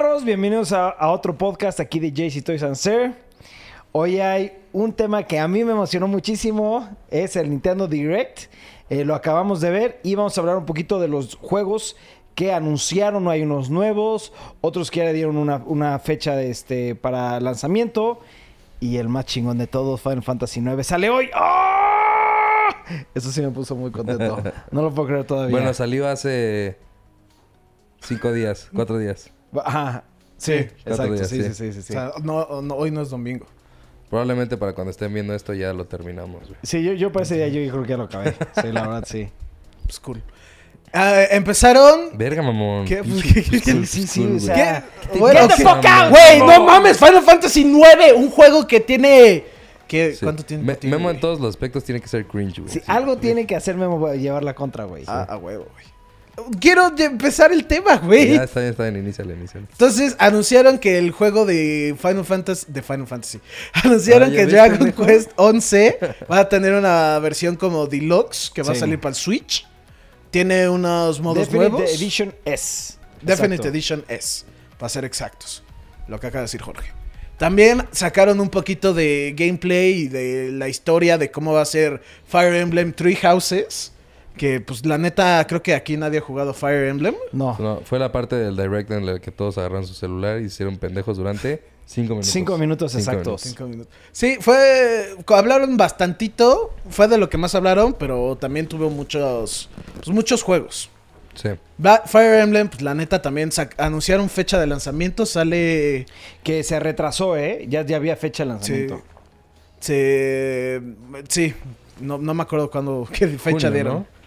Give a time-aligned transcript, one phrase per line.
[0.00, 0.24] perros?
[0.24, 3.12] Bienvenidos a, a otro podcast aquí de JC Toys and Sir.
[3.92, 8.44] Hoy hay un tema que a mí me emocionó muchísimo, es el Nintendo Direct.
[8.88, 11.96] Eh, lo acabamos de ver y vamos a hablar un poquito de los juegos
[12.34, 13.28] que anunciaron.
[13.28, 14.32] Hay unos nuevos,
[14.62, 18.20] otros que ya le dieron una, una fecha de este, para lanzamiento.
[18.80, 21.28] Y el más chingón de todos, Final Fantasy IX, sale hoy.
[21.34, 22.70] ¡Ah!
[23.14, 24.42] Eso sí me puso muy contento.
[24.70, 25.54] No lo puedo creer todavía.
[25.54, 26.78] Bueno, salió hace
[28.00, 29.30] cinco días, cuatro días.
[29.64, 30.04] Ajá.
[30.36, 30.52] Sí,
[30.84, 31.12] cuatro exacto.
[31.14, 31.54] días, sí, sí, sí.
[31.54, 31.92] sí, sí, sí.
[31.92, 33.46] O sea, no, no, hoy no es domingo.
[34.08, 36.58] Probablemente para cuando estén viendo esto ya lo terminamos, güey.
[36.62, 38.34] Sí, yo, yo para ese día yo creo que ya lo acabé.
[38.60, 39.28] Sí, la verdad, sí.
[39.84, 40.22] Pues cool.
[40.92, 42.16] Ah, empezaron.
[42.18, 42.86] Verga, mamón.
[42.86, 43.02] ¿Qué?
[43.86, 45.18] Sí, sí, o sea, ¿Qué?
[45.18, 45.62] Bueno, ¿qué?
[46.10, 49.44] Güey, no mames, Final Fantasy 9, un juego que tiene.
[49.86, 50.14] ¿Qué?
[50.14, 50.24] Sí.
[50.24, 50.62] ¿Cuánto tiene?
[50.64, 51.20] Me- tiene, Memo en güey?
[51.20, 52.72] todos los aspectos tiene que ser cringe, güey.
[52.72, 52.84] Sí, Sí.
[52.88, 55.04] algo tiene que hacer Memo para llevar la contra, güey.
[55.06, 55.84] Ah, a huevo, güey.
[56.60, 58.34] Quiero empezar el tema, güey.
[58.34, 59.66] Ya está bien, está bien, iníciale, iníciale.
[59.70, 63.40] Entonces anunciaron que el juego de Final Fantasy, de Final Fantasy,
[63.84, 64.92] anunciaron Ah, ¿ya que Dragon?
[64.92, 65.98] Quest 11
[66.30, 69.66] va a tener una versión como deluxe que va a salir para el Switch.
[70.30, 71.90] Tiene unos modos Definite nuevos.
[71.94, 72.94] Edition S.
[73.20, 73.68] Definite Exacto.
[73.68, 74.44] Edition S,
[74.78, 75.62] para ser exactos.
[76.08, 76.90] Lo que acaba de decir Jorge.
[77.36, 82.02] También sacaron un poquito de gameplay y de la historia de cómo va a ser
[82.26, 83.92] Fire Emblem Three Houses.
[84.36, 87.14] Que pues la neta, creo que aquí nadie ha jugado Fire Emblem.
[87.32, 87.56] No.
[87.58, 90.78] No, fue la parte del direct en la que todos agarraron su celular y hicieron
[90.78, 92.30] pendejos durante cinco minutos.
[92.32, 93.26] Cinco minutos Cinco exactos.
[93.26, 93.42] minutos.
[93.42, 93.92] Cinco minutos.
[94.12, 95.14] Sí, fue.
[95.26, 96.72] Hablaron bastantito.
[96.88, 99.68] Fue de lo que más hablaron, pero también tuvo muchos.
[99.96, 100.88] Pues muchos juegos.
[101.34, 101.50] Sí.
[102.06, 105.26] Fire Emblem, pues la neta también anunciaron fecha de lanzamiento.
[105.26, 106.06] Sale.
[106.42, 107.66] Que se retrasó, ¿eh?
[107.68, 108.52] Ya, ya había fecha de Sí.
[108.54, 109.02] lanzamiento.
[109.80, 110.80] Se.
[111.28, 111.54] Sí.
[112.00, 113.06] No, no me acuerdo cuándo.
[113.12, 113.94] ¿Qué fecha Junio, dieron?
[113.94, 114.19] ¿no?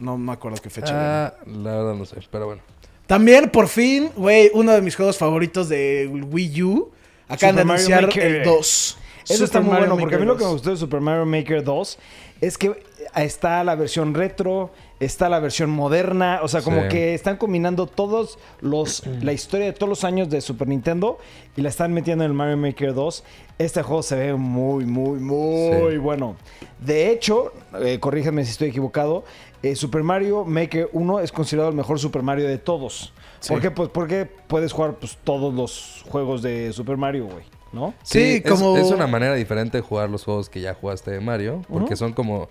[0.00, 0.18] ¿No?
[0.18, 1.26] me acuerdo qué fecha.
[1.26, 2.62] Ah, la verdad no sé, pero bueno.
[3.06, 6.90] También, por fin, güey, uno de mis juegos favoritos de Wii U.
[7.28, 8.22] Acaban Super de Mario anunciar Maker.
[8.36, 8.98] el 2.
[9.24, 10.52] Eso Super está muy Mario bueno, porque a mí lo que me 2.
[10.54, 11.98] gustó de Super Mario Maker 2
[12.40, 12.82] es que
[13.16, 16.88] está la versión retro, está la versión moderna, o sea, como Sí.
[16.88, 21.18] que están combinando todos los la historia de todos los años de Super Nintendo
[21.56, 23.24] y la están metiendo en el Mario Maker 2.
[23.58, 25.96] Este juego se ve muy, muy, muy Sí.
[25.98, 26.36] bueno.
[26.80, 27.52] De hecho,
[27.82, 29.24] eh, si estoy equivocado,
[29.62, 33.12] eh, Super Mario Maker 1 es considerado el mejor Super Mario de todos.
[33.40, 33.52] Sí.
[33.52, 33.70] ¿Por qué?
[33.70, 37.94] Pues porque puedes jugar pues, todos los juegos de Super Mario, güey, ¿no?
[38.02, 41.20] Sí, es- como- Es, una manera diferente de jugar los juegos que ya jugaste de
[41.20, 42.48] Mario, porque son como,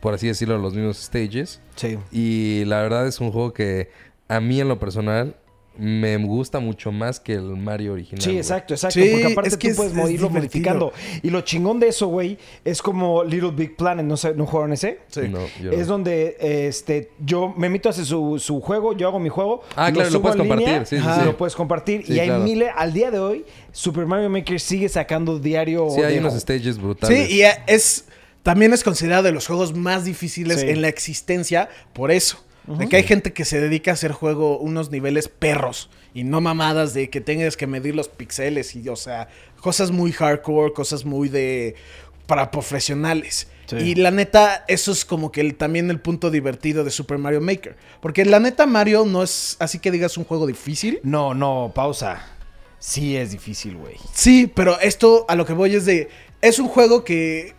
[0.00, 1.60] por así decirlo, los mismos stages.
[1.76, 1.98] Sí.
[2.12, 3.90] Y la verdad es un juego que
[4.28, 5.34] a mí en lo personal
[5.80, 8.20] me gusta mucho más que el Mario original.
[8.20, 8.98] Sí, exacto, exacto.
[9.00, 10.28] Sí, porque aparte es que tú es- puedes divertido.
[10.30, 10.92] modificando.
[11.22, 14.04] Y lo chingón de eso, güey, es como Little Big Planet.
[14.04, 14.98] ¿No, sé, ¿no jugaron ese?
[15.06, 15.28] Sí.
[15.30, 15.92] No, yo Es no.
[15.92, 19.62] donde este, yo me meto a hacer su, su juego, yo hago mi juego.
[19.76, 21.24] Ah, claro, lo subo puedes en línea, compartir, sí, sí.
[21.24, 22.04] Lo puedes compartir.
[22.04, 22.42] Sí, y hay claro.
[22.42, 25.90] miles, al día de hoy, Super Mario Maker sigue sacando diario.
[25.90, 27.28] Sí, hay unos stages brutales.
[27.28, 28.04] Sí, y es
[28.42, 30.68] también es considerado de los juegos más difíciles Sí.
[30.70, 32.44] en la existencia por eso.
[32.66, 36.42] De que hay gente que se dedica a hacer juego unos niveles perros y no
[36.42, 39.28] mamadas de que tengas que medir los pixeles y, o sea,
[39.62, 41.76] cosas muy hardcore, cosas muy de
[42.26, 43.48] para profesionales.
[43.64, 43.76] Sí.
[43.76, 47.40] Y la neta, eso es como que el- también el punto divertido de Super Mario
[47.40, 47.74] Maker.
[48.02, 51.00] Porque la neta, Mario no es así que digas un juego difícil.
[51.02, 52.22] No, no, pausa.
[52.78, 53.94] Sí es difícil, güey.
[54.12, 56.10] Sí, pero esto a lo que voy es de.
[56.42, 57.54] Es un juego que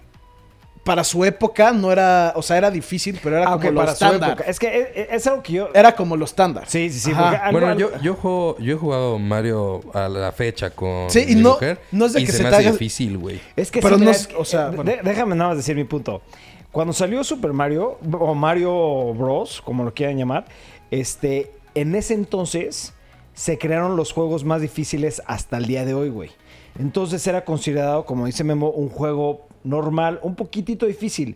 [0.90, 2.34] para su época no era.
[2.36, 4.30] O sea, era difícil, pero era Ah, como ok, lo para su estándar.
[4.32, 4.50] época.
[4.50, 5.70] Es que es, es algo que yo...
[5.76, 6.64] Era como lo estándar.
[6.68, 7.12] Sí, sí, sí.
[7.14, 11.26] Algo- Bueno, algo- yo, yo, juego, yo he jugado Mario a la fecha con Sí,
[11.28, 11.80] y mi no- mujer.
[11.92, 13.40] no es de y que se, se me te hace haga- difícil, güey.
[13.56, 14.92] Es que Pero sí, no mira, o sea, de- bueno.
[15.04, 16.24] déjame nada más decir mi punto.
[16.72, 20.46] Cuando salió Super Mario, o Mario Bros, como lo quieran llamar,
[20.90, 22.94] este, en ese entonces
[23.36, 26.32] se crearon los juegos más difíciles hasta el día de hoy, güey.
[26.80, 31.36] Entonces era considerado, como dice Memo, un juego normal, un poquitito difícil.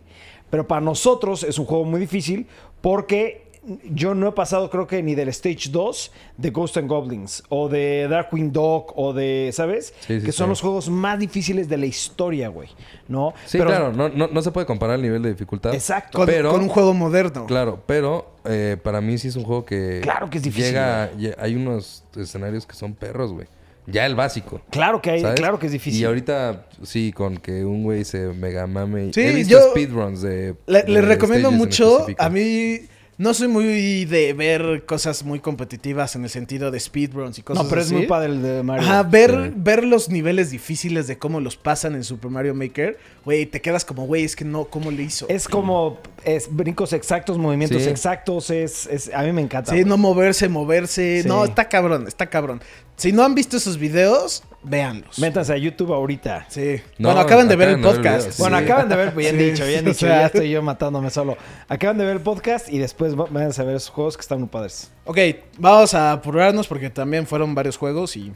[0.49, 2.47] Pero para nosotros es un juego muy difícil
[2.81, 3.43] porque
[3.89, 7.69] yo no he pasado, creo que ni del Stage 2 de Ghost and Goblins o
[7.69, 9.93] de Darkwing Dog o de, ¿sabes?
[10.01, 10.49] Sí, sí, que son sí.
[10.49, 12.67] los juegos más difíciles de la historia, güey.
[13.07, 13.33] ¿No?
[13.45, 15.73] Sí, Pero- claro, no, no, no se puede comparar el nivel de dificultad.
[15.73, 16.17] Exacto.
[16.17, 17.45] Con, Pero- con un juego moderno.
[17.45, 20.01] Claro, pero eh, para mí sí es un juego que.
[20.03, 23.47] Claro que es difícil, Llega, lle- hay unos escenarios que son perros, güey.
[23.85, 24.61] Ya el básico.
[24.69, 25.39] Claro que hay, ¿sabes?
[25.39, 25.99] claro que es difícil.
[26.01, 29.11] Y ahorita, sí, con que un güey se mega mame.
[29.13, 30.55] Sí, He visto yo- speedruns de.
[30.67, 32.05] Le, de le recomiendo mucho.
[32.17, 32.79] A mí
[33.17, 37.63] No soy muy de ver cosas muy competitivas en el sentido de speedruns y cosas
[37.63, 37.95] No, pero es así.
[37.95, 38.83] muy padre el de Mario.
[38.87, 39.53] Ajá, ver, Sí.
[39.55, 43.85] ver los niveles difíciles de cómo los pasan en Super Mario Maker, güey, te quedas
[43.85, 45.27] como, güey, es que no, ¿cómo le hizo?
[45.29, 47.89] Es como es brincos exactos, movimientos Sí.
[47.89, 49.71] exactos, es, es- a mí me encanta.
[49.73, 51.21] Sí, no moverse, moverse.
[51.21, 51.27] Sí.
[51.27, 52.61] No, está cabrón, está cabrón.
[52.97, 55.19] Si no han visto esos videos, véanlos.
[55.19, 56.45] Métanse a YouTube ahorita.
[56.49, 56.81] Sí.
[56.97, 58.39] No, bueno, acaban de ver el ver podcast.
[58.39, 58.63] Bueno, Sí.
[58.63, 61.37] acaban de ver, pues Sí, dicho, o dicho, ya estoy yo matándome solo.
[61.67, 64.39] Acaban de ver el podcast y después va- vayan a ver esos juegos que están
[64.39, 64.91] muy padres.
[65.05, 65.17] Ok,
[65.57, 68.31] vamos a apurarnos porque también fueron varios juegos y...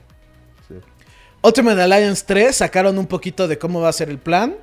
[0.68, 0.76] Sí.
[1.44, 4.56] Ultimate Alliance 3 sacaron un poquito de cómo va a ser el plan.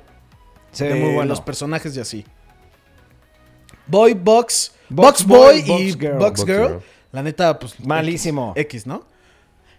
[0.71, 1.29] Se ve de muy bueno.
[1.29, 2.25] los personajes y así.
[3.87, 6.17] Boy, Box, Box Box Boy, Boy, y Box Girl.
[6.17, 6.67] Box Box Girl.
[6.67, 6.79] Girl.
[7.11, 7.79] La neta, pues...
[7.79, 8.51] Malísimo.
[8.55, 9.05] X, X, ¿no?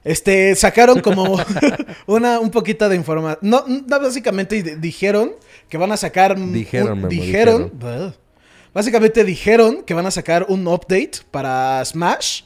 [0.06, 1.36] Este, sacaron como
[2.06, 3.38] una, un poquito de información.
[3.42, 5.32] No, no, básicamente di- dijeron
[5.68, 6.38] que van a sacar...
[6.38, 7.72] Dijeron, un- dijeron.
[7.74, 8.12] Buh.
[8.72, 12.42] Básicamente dijeron que van a sacar un update para Smash.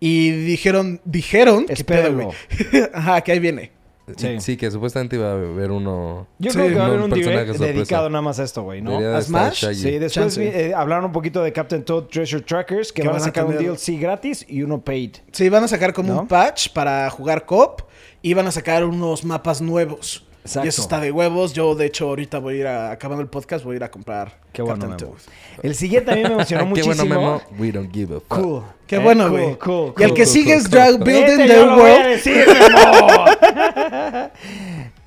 [0.00, 1.64] Y dijeron, dijeron...
[1.66, 2.32] ¿qué pedo, Espérenlo.
[2.92, 3.72] Ajá, que ahí viene.
[4.16, 4.40] Sí.
[4.40, 4.56] Sí.
[4.56, 6.26] que supuestamente iba a haber uno.
[6.38, 8.80] Yo Sí, creo que va a haber un direct dedicado nada más a esto, güey,
[8.82, 8.98] ¿no?
[8.98, 9.64] ¿A Smash?
[9.74, 13.18] Sí, después eh, hablaron un poquito de Captain Toad Treasure Trackers, que, Que van a
[13.18, 15.16] van a sacar un tener- DLC gratis y uno paid.
[15.32, 16.20] Sí, van a sacar como ¿No?
[16.22, 17.82] un patch para jugar cop.
[18.20, 20.26] Y van a sacar unos mapas nuevos.
[20.48, 20.66] Exacto.
[20.66, 21.52] Y eso está de huevos.
[21.52, 23.90] Yo, de hecho, ahorita voy a ir a, acabando el podcast, voy a ir a
[23.90, 25.14] comprar Qué bueno, Memo.
[25.62, 26.94] El siguiente a mí me emocionó Qué muchísimo.
[27.06, 27.42] bueno, Memo.
[27.58, 28.28] We don't give a fuck.
[28.28, 28.62] Cool.
[28.86, 29.58] Qué Eh, bueno, cool, güey.
[29.58, 31.04] cool, y el que cool, sigue cool, es Drag cool.
[31.04, 32.08] Building Este the yo lo voy a World.
[32.08, 34.30] decir, Memo.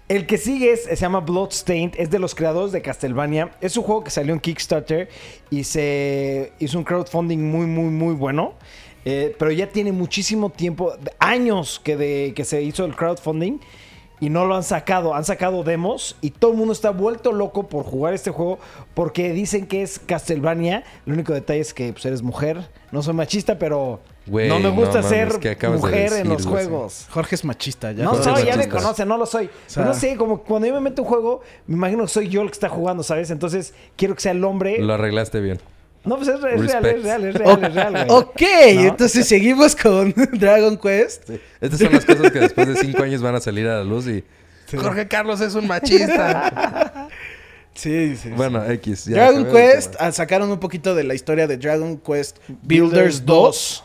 [0.08, 3.52] El que sigue es- se llama Bloodstained, es de los creadores de Castlevania.
[3.62, 5.08] Es un juego que salió en Kickstarter
[5.50, 8.54] y se hizo un crowdfunding muy, muy, muy bueno.
[9.06, 13.60] Eh, pero ya tiene muchísimo tiempo, años que, de, que se hizo el crowdfunding
[14.22, 15.14] y no lo han sacado.
[15.14, 18.60] Han sacado demos y todo el mundo está vuelto loco por jugar este juego
[18.94, 20.84] porque dicen que es Castlevania.
[21.06, 22.70] El único detalle es que pues, eres mujer.
[22.92, 26.30] No soy machista, pero no me gusta no ser mames, ¿qué acabas de mujer en
[26.30, 27.08] los juegos.
[27.10, 28.04] Jorge es machista, ya.
[28.04, 29.50] No soy, ya me conoce, no lo soy.
[29.66, 32.42] sea- no sé, como cuando yo me meto un juego, me imagino que soy yo
[32.44, 33.32] el que está jugando, ¿sabes?
[33.32, 34.78] Entonces quiero que sea el hombre.
[34.80, 35.60] Lo arreglaste bien.
[36.04, 38.06] No, pues es, re- es real, es real, es real, es real, güey.
[38.10, 38.42] Ok,
[38.76, 38.82] ¿No?
[38.90, 41.30] entonces seguimos con Dragon Quest.
[41.60, 44.08] Estas son las cosas que después de cinco años van a salir a la luz
[44.08, 44.24] y...
[44.76, 47.08] Jorge Carlos es un machista.
[47.74, 48.30] Sí, sí.
[48.36, 49.06] bueno, X.
[49.06, 53.84] ya, Dragon Quest ah, sacaron un poquito de la historia de Dragon Quest Builders 2.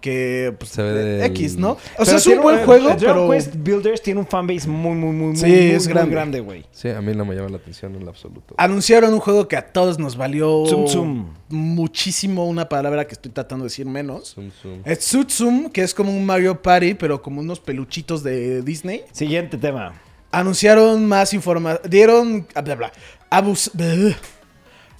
[0.00, 1.70] Que, pues, Se ve del- X, ¿no?
[1.72, 3.30] O Pero sea, es un buen eh, juego, Dragon pero...
[3.30, 6.10] Quest Builders tiene un fanbase muy, muy, muy, muy, Sí, muy, es muy grande.
[6.14, 6.64] grande, güey.
[6.70, 8.54] Sí, a mí no me llama la atención en lo absoluto.
[8.58, 11.26] Anunciaron un juego que a todos nos valió Tsum Tsum.
[11.48, 14.34] muchísimo, una palabra que estoy tratando de decir menos.
[14.34, 14.82] Zoom, zoom.
[14.84, 19.02] Es Tsutsum, que es como un Mario Party, pero como unos peluchitos de Disney.
[19.12, 19.94] Siguiente tema.
[20.30, 21.80] Anunciaron más información.
[21.90, 22.46] Dieron.
[22.54, 22.92] ah, Bla, bla,
[23.30, 24.14] abus- bleh.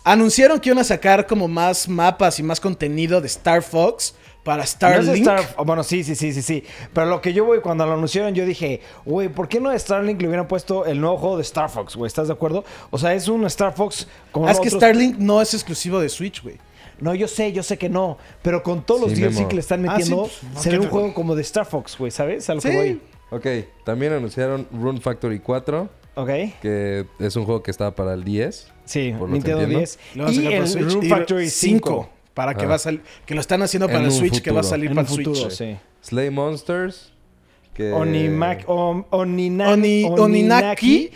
[0.04, 4.14] Anunciaron que iban a sacar como más mapas y más contenido de Star Fox
[4.46, 5.26] para No es Starlink.
[5.28, 6.64] Star- bueno, sí, sí, sí, sí, sí.
[6.94, 9.78] Pero lo que yo voy, cuando lo anunciaron, yo dije, güey, ¿por qué no de
[9.78, 12.06] Starlink le hubieran puesto el nuevo juego de Star Fox, güey?
[12.06, 12.64] ¿Estás de acuerdo?
[12.90, 16.08] O sea, es un Star Fox como Ah, es que Starlink no es exclusivo de
[16.08, 16.56] Switch, güey.
[16.98, 18.16] No, yo sé, yo sé que no.
[18.40, 20.78] Pero con todos los DLC que le están Ah, sí, metiendo, pues, no, se ve
[20.78, 22.48] ¿qué un juego como de Star Fox, güey, ¿sabes?
[22.48, 22.76] A lo que Sí.
[22.76, 23.00] voy.
[23.30, 23.46] Ok,
[23.84, 26.28] también anunciaron Rune Factory 4, ¿Ok?
[26.62, 28.68] que es un juego que estaba para el 10.
[28.84, 29.78] Sí, Por lo que Nintendo entiendo.
[29.80, 29.98] 10.
[30.14, 31.88] Lo van a Y el Y Factory 5.
[31.90, 32.68] 5, Para que Ah.
[32.68, 33.00] va a salir.
[33.24, 35.12] Que lo están haciendo para En el Switch, que va a salir En para el
[35.16, 35.52] futuro, Switch.
[35.56, 35.76] sí.
[36.02, 37.12] Slay Monsters,
[37.74, 37.90] que...
[37.92, 41.10] Onimac, om- Onina- Oni- Oninaki,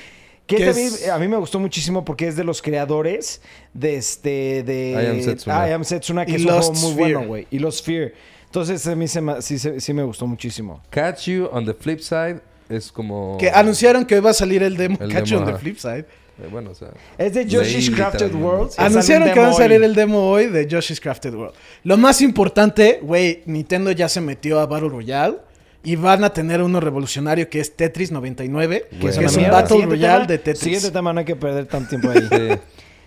[0.46, 2.60] Que, que este es- a, mí, a mí me gustó muchísimo porque es de los
[2.62, 3.40] creadores
[3.74, 4.62] de este.
[4.64, 5.68] De, I Am Setsuna.
[5.68, 7.14] I Am Setsuna, que Y es un Lost juego muy Sphere.
[7.14, 7.46] bueno, güey.
[7.50, 8.12] Y los Fear.
[8.46, 10.80] Entonces a mí se me- sí, se- sí me gustó muchísimo.
[10.90, 13.36] Catch You on the Flip Side es como...
[13.38, 15.58] Que anunciaron que va a salir el demo El Catch demo, on the.
[15.58, 16.06] Flip Side.
[16.42, 16.88] Eh, bueno, o sea...
[17.18, 18.34] Es de Yoshi's Crafted.
[18.34, 18.70] World.
[18.70, 18.76] Sí.
[18.78, 21.54] Anunciaron que va a salir el demo hoy de Yoshi's Crafted World.
[21.84, 25.36] Lo más importante, güey, Nintendo ya se metió a Battle Royale
[25.82, 29.50] y van a tener uno revolucionario que es Tetris 99, que es, un.
[29.50, 30.60] Battle Royale de Tetris.
[30.60, 32.28] Siguiente tema, no hay que perder tanto tiempo ahí.
[32.30, 32.58] Sí.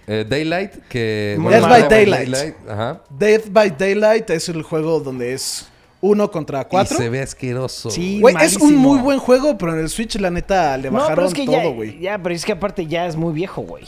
[0.06, 1.38] Eh, Daylight, que...
[1.38, 2.56] Death bueno, by Daylight.
[2.68, 3.04] Ajá.
[3.10, 5.68] Death by Daylight es el juego donde es
[6.06, 6.96] uno contra cuatro.
[6.98, 7.90] Y se ve asqueroso.
[7.90, 10.98] Sí, Güey, es un muy buen juego, pero en el Switch la neta le No,
[10.98, 11.98] pero bajaron es que todo, güey.
[12.00, 13.86] ya, pero es que aparte ya es muy viejo, güey.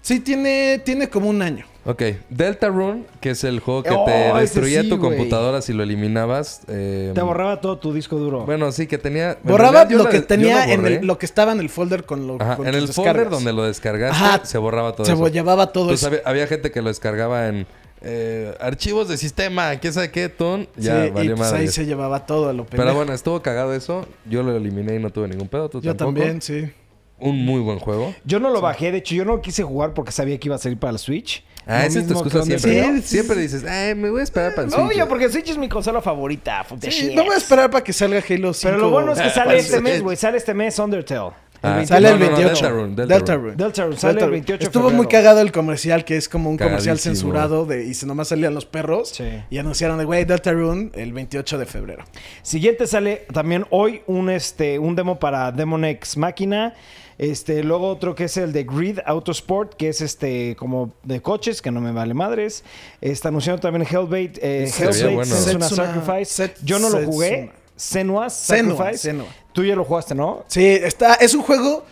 [0.00, 1.64] Sí, tiene, tiene como un año.
[1.84, 5.72] Ok, Deltarune, que es el juego que Oh, te ese destruía sí, tu computadora si
[5.72, 6.60] lo eliminabas.
[6.68, 8.44] eh, Te borraba todo tu disco duro.
[8.44, 9.32] Bueno, sí, que tenía...
[9.32, 11.68] en Borraba realidad lo la- que tenía lo en el, lo que estaba en el
[11.70, 13.14] folder con lo Ajá, con en el descargas.
[13.14, 15.26] folder donde lo descargaste Ajá, se borraba todo Se eso.
[15.28, 16.16] llevaba todo Entonces eso.
[16.16, 17.66] había, había gente que lo descargaba en
[18.02, 20.68] eh, archivos de sistema, quién sabe qué, ton.
[20.76, 22.96] Ya, Sí, y valió pues ahí se llevaba todo lo Pero pendejo.
[22.96, 24.06] bueno, estuvo cagado eso.
[24.28, 25.68] Yo lo eliminé y no tuve ningún pedo.
[25.70, 26.18] Tú Yo tampoco.
[26.20, 26.70] también, sí.
[27.18, 28.12] Un muy buen juego.
[28.24, 30.56] Yo no lo bajé, de hecho yo no lo quise jugar porque sabía que iba
[30.56, 31.44] a salir para el Switch.
[31.64, 32.88] Ah, Lo esa es tu excusa que siempre.
[32.92, 32.96] ¿no?
[32.96, 34.84] Sí, Siempre dices, ay, me voy a esperar para el Switch.
[34.84, 36.66] Obvio, porque Switch es mi consola favorita.
[36.90, 38.68] Sí, no voy a esperar para que salga Halo 5.
[38.72, 40.16] Pero lo bueno es que Ah, sale pues, este mes, güey.
[40.16, 41.30] Sale este mes Undertale.
[41.64, 42.48] Ah, Sale el No, no, no, 28.
[42.66, 43.06] Deltarune, Deltarune.
[43.16, 43.54] Deltarune.
[43.56, 44.96] Deltarune sale el 28 de Estuvo febrero.
[44.96, 48.54] muy cagado el comercial, que es como un comercial censurado de, y se nomás salían
[48.54, 49.10] los perros.
[49.10, 49.24] Sí.
[49.48, 52.04] Y anunciaron de, güey, Deltarune el 28 de febrero.
[52.42, 56.74] Siguiente sale también hoy un, este, un demo para Demon X Máquina.
[57.18, 61.62] Este, luego otro que es el de Grid Autosport, que es este como de coches,
[61.62, 62.64] que no me vale madres.
[63.00, 65.36] Está anunciando también Hellblade, eh, Hellblade bueno.
[65.36, 66.24] Senua's Setsuna- Sacrifice.
[66.24, 67.12] Set- Yo no lo Setsuna.
[67.12, 67.50] jugué.
[67.76, 68.98] Senua, Sacrifice.
[68.98, 69.26] Senua.
[69.52, 70.44] Tú ya lo jugaste, ¿no?
[70.48, 71.84] Sí, está, es un juego,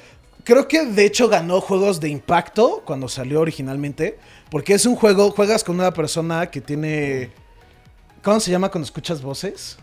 [0.44, 4.18] creo que de hecho ganó juegos de impacto cuando salió originalmente,
[4.50, 7.30] porque es un juego, juegas con una persona que tiene,
[8.22, 9.78] ¿cómo se llama cuando escuchas voces?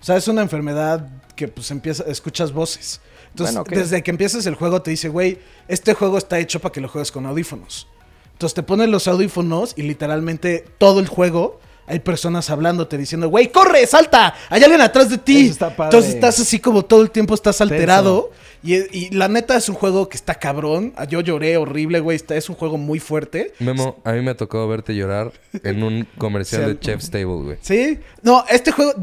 [0.00, 3.00] O sea, es una enfermedad que pues empieza, escuchas voces.
[3.30, 6.72] Entonces, Bueno, desde que empiezas el juego te dice, güey, este juego está hecho para
[6.72, 7.88] que lo juegues con audífonos.
[8.32, 13.50] Entonces te pones los audífonos y literalmente todo el juego hay personas hablándote diciendo, güey,
[13.50, 15.44] corre, salta, hay alguien atrás de ti.
[15.44, 15.96] Eso está padre.
[15.96, 18.30] Entonces estás así como todo el tiempo estás alterado.
[18.62, 20.92] Y, y la neta es un juego que está cabrón.
[20.96, 22.16] Ah, Yo lloré horrible, güey.
[22.16, 23.52] Está, es un juego muy fuerte.
[23.60, 25.30] Memo, a mí me tocó verte llorar
[25.62, 27.58] en un comercial de Chef's Table, güey.
[27.60, 28.00] Sí.
[28.22, 28.94] No, este juego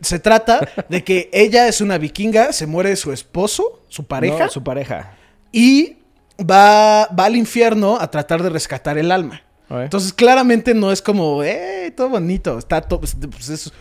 [0.00, 4.48] se trata de que ella es una vikinga, se muere su esposo, su pareja, No,
[4.50, 5.16] su pareja.
[5.50, 5.96] y
[6.40, 9.42] va, va al infierno a tratar de rescatar el alma.
[9.70, 12.58] Entonces, claramente no es como, eh, todo bonito.
[12.58, 13.72] Está todo, pues, pues, es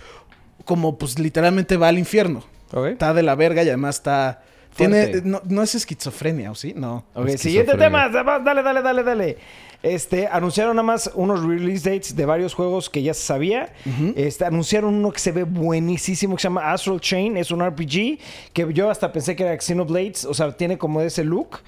[0.65, 2.43] como, pues, literalmente va al infierno.
[2.88, 4.43] Está de la verga y además está...
[4.75, 6.73] Tiene, no, no es esquizofrenia, ¿o sí?
[6.75, 7.05] No.
[7.13, 8.09] Ok, siguiente tema.
[8.09, 9.38] Dale, dale, dale, dale.
[9.81, 13.73] Este, anunciaron nada más unos release dates de varios juegos que ya se sabía.
[14.15, 17.38] este, anunciaron uno que se ve buenísimo que se llama Astral Chain.
[17.38, 18.19] Es un RPG
[18.53, 20.25] que yo hasta pensé que era Xenoblades.
[20.25, 21.59] O sea, tiene como ese look.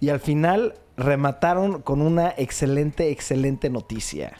[0.00, 4.32] Y al final remataron con una excelente, excelente noticia.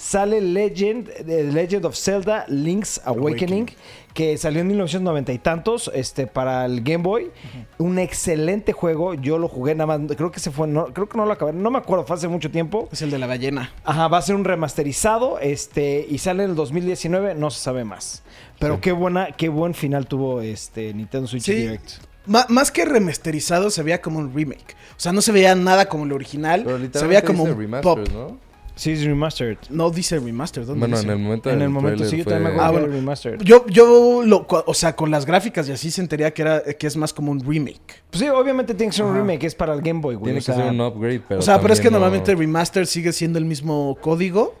[0.00, 3.66] Sale Legend, eh, Legend of Zelda Link's Awakening,
[4.14, 7.30] que salió en 1990 y tantos este, para el Game Boy.
[7.76, 9.12] Un excelente juego.
[9.12, 10.16] Yo lo jugué nada más.
[10.16, 10.66] Creo que se fue.
[10.68, 11.52] No, creo que no lo acabé.
[11.52, 12.88] No me acuerdo, fue hace mucho tiempo.
[12.90, 13.74] Es el de la ballena.
[13.84, 15.38] Ajá, va a ser un remasterizado.
[15.38, 17.34] Este, y sale en el 2019.
[17.34, 18.22] No se sabe más.
[18.58, 18.80] Pero Sí.
[18.80, 21.52] qué buena, qué buen final tuvo este Nintendo Switch Sí.
[21.54, 21.90] Direct.
[22.26, 24.76] Más que remasterizado, se veía como un remake.
[24.96, 26.62] O sea, no se veía nada como el original.
[26.64, 27.98] Pero Se literalmente veía como un pop.
[28.14, 28.49] ¿no?
[28.76, 29.58] Sí, es remastered.
[29.68, 30.64] No dice remaster.
[30.64, 31.06] ¿dónde Bueno, dice?
[31.06, 32.94] en el momento En el momento, sí, yo fue- también me Ah, acuerdo que bueno.
[32.94, 33.40] era remastered.
[33.42, 36.86] Yo, yo lo, o sea, con las gráficas y así se entería que era que
[36.86, 38.02] es más como un remake.
[38.10, 39.44] Pues sí, obviamente tiene que ser un remake.
[39.44, 40.24] Es para el Game Boy, güey.
[40.32, 42.34] Tiene o que sea, ser un upgrade, pero o sea, pero es que no- normalmente
[42.34, 44.54] remaster sigue siendo el mismo código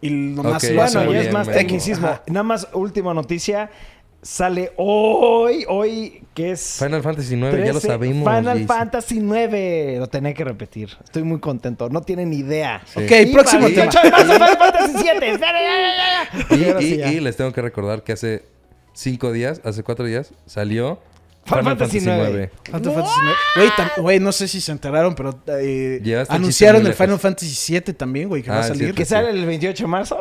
[0.00, 2.08] y nomás Ok, lo Bueno, bien, es más tecnicismo.
[2.28, 3.70] Nada más, última noticia.
[4.20, 6.76] Sale hoy, hoy, que es...
[6.82, 8.28] Final Fantasy 9, ya lo 13, sabemos.
[8.28, 8.66] Final Jason.
[8.66, 9.96] Fantasy 9.
[10.00, 10.90] Lo tenía que repetir.
[11.04, 11.88] Estoy muy contento.
[11.88, 12.82] No tienen idea.
[12.84, 13.04] Sí.
[13.04, 13.84] Ok, Y próximo tema.
[13.84, 15.38] 18 de marzo, Final Fantasy 7.
[17.14, 18.44] Y, les tengo que recordar que hace
[18.92, 21.00] cinco días, hace cuatro días, salió
[21.46, 22.50] Final Fantasy 9.
[22.64, 23.20] Final Fantasy
[23.56, 24.02] IX.
[24.02, 27.18] Güey, no sé si se enteraron, pero eh, anunciaron el Final.
[27.18, 28.82] Fantasy VII también, güey, que va Ah, a es salir.
[28.82, 28.96] cierto.
[28.96, 30.20] Que sale el 28 de marzo.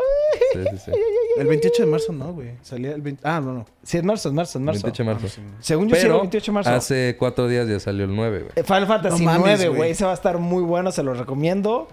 [0.54, 0.92] Sí, sí, sí.
[1.40, 2.52] El 28 de marzo no, güey.
[2.62, 3.22] Salía el 20...
[3.28, 3.66] Ah, no, no.
[3.84, 4.82] Sí, es marzo, es marzo, es marzo.
[4.84, 5.42] 28 de marzo.
[5.60, 6.70] Según yo, sí, era el Pero 28 de marzo.
[6.72, 8.66] hace cuatro días ya salió el 9, güey.
[8.66, 9.92] Final Fantasy No mames, 9, güey.
[9.92, 11.88] Ese va a estar muy bueno, se lo recomiendo.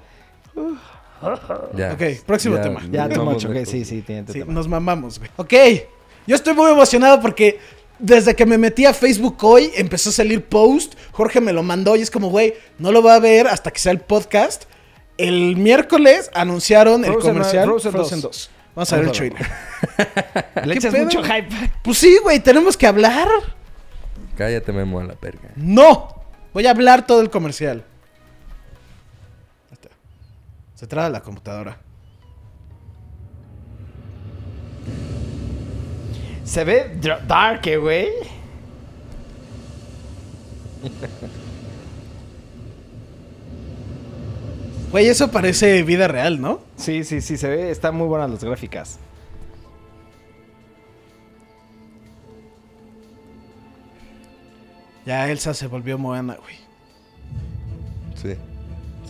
[1.75, 1.93] Ya.
[1.95, 2.83] Ok, próximo tema.
[2.91, 4.53] Ya, too vamos much, ok, sí, sí, tiene Sí, tema.
[4.53, 5.31] nos mamamos, güey.
[5.37, 5.55] Ok,
[6.27, 7.59] yo estoy muy emocionado porque
[7.99, 10.95] desde que me metí a Facebook hoy empezó a salir post.
[11.13, 13.79] Jorge me lo mandó y es como, güey, no lo voy a ver hasta que
[13.79, 14.65] sea el podcast.
[15.17, 18.51] El miércoles anunciaron el Frozen, comercial Frozen Frozen, 2.
[18.75, 18.91] 2.
[18.91, 19.35] Vamos a ver el Vamos a ver.
[19.35, 20.67] trailer.
[20.67, 21.05] Le ¿Qué echas pedo?
[21.05, 21.49] mucho hype.
[21.83, 23.29] Pues sí, güey, tenemos que hablar.
[24.37, 25.51] Cállate, Memo, a la perga.
[25.57, 27.85] No, voy a hablar todo el comercial.
[30.75, 31.79] Se traba la computadora.
[36.45, 38.09] Se ve dark, eh, güey.
[44.95, 46.61] Güey, eso parece vida real, ¿no?
[46.77, 47.73] Sí, sí, sí, se ve.
[47.73, 49.01] Están muy buenas las gráficas.
[55.05, 56.55] Ya Elsa se volvió Moana, güey.
[58.15, 58.37] Sí.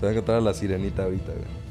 [0.00, 1.63] Se va a encontrar a la sirenita ahorita, güey.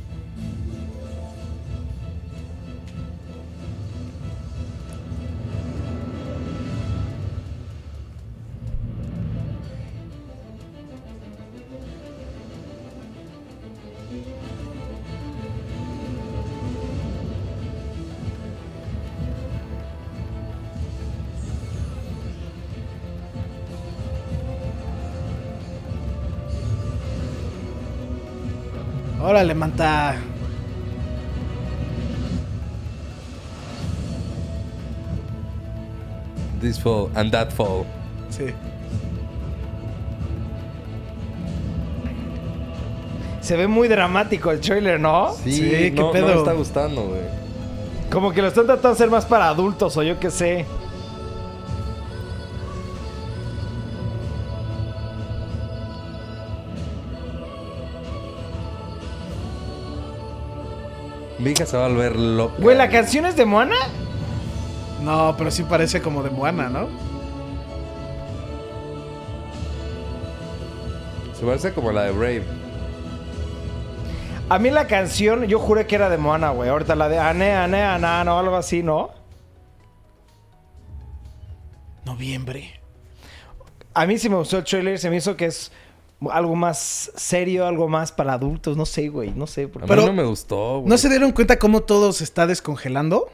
[29.23, 30.15] Órale, manta.
[36.61, 37.85] This fall and that fall.
[38.29, 38.53] Sí.
[43.41, 45.33] Se ve muy dramático el trailer, ¿no?
[45.43, 46.27] Sí, Sí, qué no, no pedo.
[46.27, 47.21] me está gustando, güey.
[48.09, 50.65] Como que lo están tratando de hacer más para adultos o yo qué sé.
[61.43, 62.55] Mi hija se va a volver loca.
[62.57, 63.75] Güey, ¿la canción es de Moana?
[65.01, 66.87] No, pero sí parece como de Moana, ¿no?
[71.37, 72.43] Se parece como la de Brave.
[74.47, 76.69] A mí la canción, yo juré que era de Moana, güey.
[76.69, 79.09] Ahorita la de Ane, Ane, Anano, algo así, ¿no?
[82.05, 82.79] Noviembre.
[83.93, 85.73] A mí sí me gustó el trailer, se me hizo que es
[86.31, 89.67] algo más serio, algo más para adultos, no sé, güey, no sé.
[89.67, 90.89] por A mí Pero- no me gustó, güey.
[90.89, 93.29] ¿No se dieron cuenta cómo todo se está descongelando?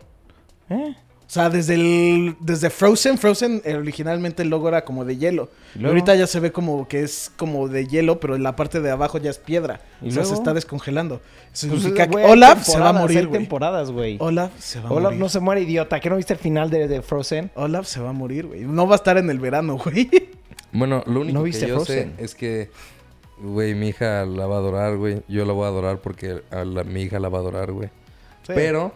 [0.69, 0.95] ¿Eh?
[1.27, 5.49] O sea, desde el desde Frozen, Frozen eh, originalmente el logo era como de hielo.
[5.79, 8.81] ¿Y ahorita ya se ve como que es como de hielo, pero en la parte
[8.81, 9.79] de abajo ya es piedra.
[10.01, 11.21] ¿Y o sea, se está descongelando.
[11.53, 13.41] Eso Pues, significa que Olaf se va a morir, güey.
[13.41, 14.17] temporadas, güey.
[14.19, 15.19] Olaf se va a Olaf morir.
[15.19, 15.99] no se muere, idiota.
[15.99, 17.51] ¿Que no viste el final de, de Frozen?
[17.53, 18.61] Olaf se va a morir, güey.
[18.61, 20.09] No va a estar en el verano, güey.
[20.71, 22.13] Bueno, lo único ¿No que yo Frozen?
[22.17, 22.69] sé es que,
[23.41, 25.21] güey, mi hija la va a adorar, güey.
[25.27, 27.89] Yo la voy a adorar porque a la- mi hija la va a adorar, güey.
[28.47, 28.91] Pero,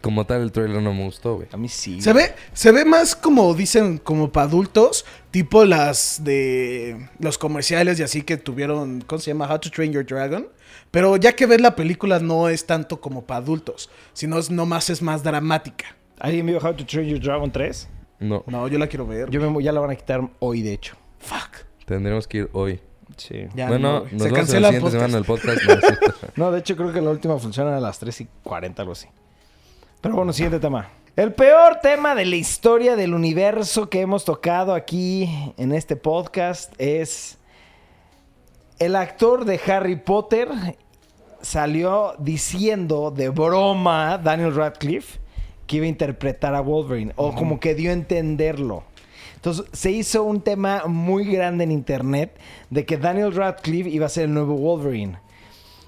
[0.00, 1.48] como tal, el trailer no me gustó, güey.
[1.52, 2.00] A mí sí.
[2.00, 7.98] Se ve, se ve más como dicen, como para adultos, tipo las de los comerciales
[7.98, 9.52] y así que tuvieron, ¿cómo se llama?
[9.52, 10.46] How to Train Your Dragon.
[10.90, 14.88] Pero ya que ves la película no es tanto como para adultos, sino es nomás
[14.90, 15.96] es más dramática.
[16.20, 17.88] ¿Alguien vio How to Train Your Dragon 3?
[18.20, 19.28] No, No, yo la quiero ver.
[19.30, 20.94] Yo me, ya la van a quitar hoy, de hecho.
[21.22, 21.64] Fuck.
[21.86, 22.80] tendremos que ir hoy.
[23.16, 23.46] Sí.
[23.54, 24.92] Ya, bueno, no, nos se vemos cancela el siguiente podcast.
[24.92, 26.36] semana en el podcast.
[26.36, 29.06] No, de hecho creo que la última funciona a las 3 y 40, algo así.
[30.00, 30.88] Pero bueno, siguiente tema.
[31.14, 36.72] El peor tema de la historia del universo que hemos tocado aquí en este podcast
[36.78, 37.38] es
[38.78, 40.48] el actor de Harry Potter
[41.42, 45.20] salió diciendo de broma Daniel Radcliffe
[45.66, 48.84] que iba a interpretar a Wolverine o como que dio a entenderlo.
[49.42, 52.38] Entonces se hizo un tema muy grande en internet
[52.70, 55.18] de que Daniel Radcliffe iba a ser el nuevo Wolverine.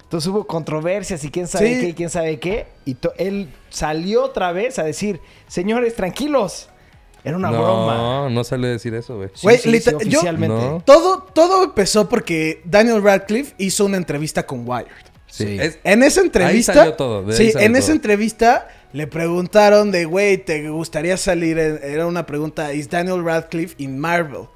[0.03, 1.81] Entonces hubo controversias y quién sabe Sí.
[1.81, 2.67] qué y quién sabe qué.
[2.83, 6.69] Y él salió otra vez a decir, señores, tranquilos.
[7.23, 8.29] Era una no, broma.
[8.29, 9.29] no salió a decir eso, güey.
[9.33, 9.47] Sí,
[9.83, 10.55] yo- oficialmente.
[10.55, 10.81] No.
[10.85, 14.85] Todo, todo empezó porque Daniel Radcliffe hizo una entrevista con Wired.
[15.27, 15.45] Sí.
[15.45, 15.57] Sí.
[15.59, 16.73] Es- En esa entrevista.
[16.73, 17.95] salió todo, sí, salió en esa todo.
[17.95, 21.59] entrevista le preguntaron de, güey, ¿te gustaría salir?
[21.59, 24.47] en-" Era una pregunta, ¿is Daniel Radcliffe in Marvel?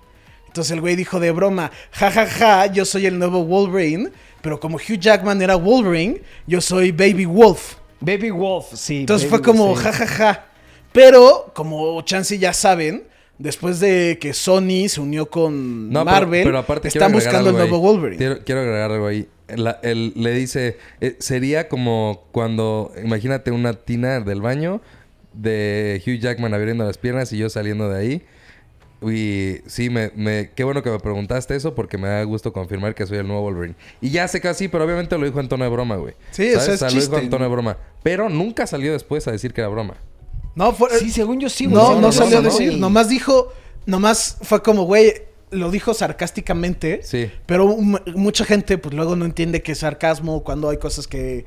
[0.47, 4.57] Entonces el güey dijo de broma, ja, ja, ja, yo soy el nuevo Wolverine, pero
[4.57, 7.75] como Hugh Jackman era Wolverine, yo soy Baby Wolf.
[7.99, 9.01] Baby Wolf, sí.
[9.01, 9.83] Entonces Baby fue como, Wolf, sí.
[9.83, 10.45] ja, ja, ja.
[10.93, 13.03] Pero, como chance ya saben,
[13.37, 17.57] después de que Sony se unió con No, Marvel, pero, aparte quiero están buscando el
[17.57, 17.81] nuevo ahí.
[17.81, 18.17] Wolverine.
[18.17, 19.27] Quiero, quiero agregar algo ahí.
[19.57, 24.81] La- él le dice, eh, sería como cuando, imagínate una tina del baño
[25.33, 28.23] de Hugh Jackman abriendo las piernas y yo saliendo de ahí.
[29.01, 32.95] Y sí, me, me, qué bueno que me preguntaste eso porque me da gusto confirmar
[32.95, 33.75] que soy el nuevo Wolverine.
[34.01, 36.15] Y ya sé que así, pero obviamente lo dijo en tono de broma, güey.
[36.31, 37.17] Sí, o sea, es Lo dijo chiste.
[37.19, 37.77] en tono de broma.
[38.03, 39.93] Pero nunca salió después a decir que era broma.
[40.55, 41.75] No, fue, Sí, según yo sí, güey.
[41.75, 42.77] no, no, no, salió a no, decir.
[42.77, 43.53] Nomás dijo,
[43.85, 45.13] nomás fue como, güey,
[45.51, 47.01] lo dijo sarcásticamente.
[47.03, 47.31] Sí.
[47.45, 47.67] Pero
[48.15, 51.45] mucha gente, pues luego no entiende que es sarcasmo cuando hay cosas que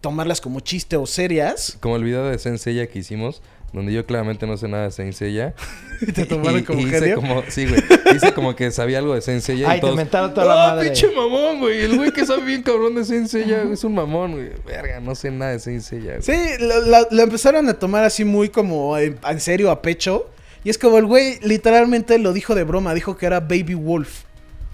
[0.00, 1.76] tomarlas como chiste o serias.
[1.80, 5.54] Como el video de Senseiya que hicimos, donde yo claramente no sé nada de Senseiya.
[6.02, 7.16] Y te tomaron Y- como y hice genio.
[7.16, 7.82] como, sí, güey.
[8.16, 9.96] Hice como que sabía algo de Senseiya Ay, y te todos...
[9.96, 10.86] mentaron toda la "Ah, madre".
[10.86, 11.82] pinche mamón, güey!
[11.82, 14.48] El güey que sabe bien cabrón de Senseiya es un mamón, güey.
[14.64, 16.22] Verga, no sé nada de Senseiya.
[16.22, 20.29] Sí, lo, la- lo empezaron a tomar así muy como en, en serio, a pecho.
[20.64, 24.24] Y es como el güey literalmente lo dijo de broma, dijo que era Baby Wolf.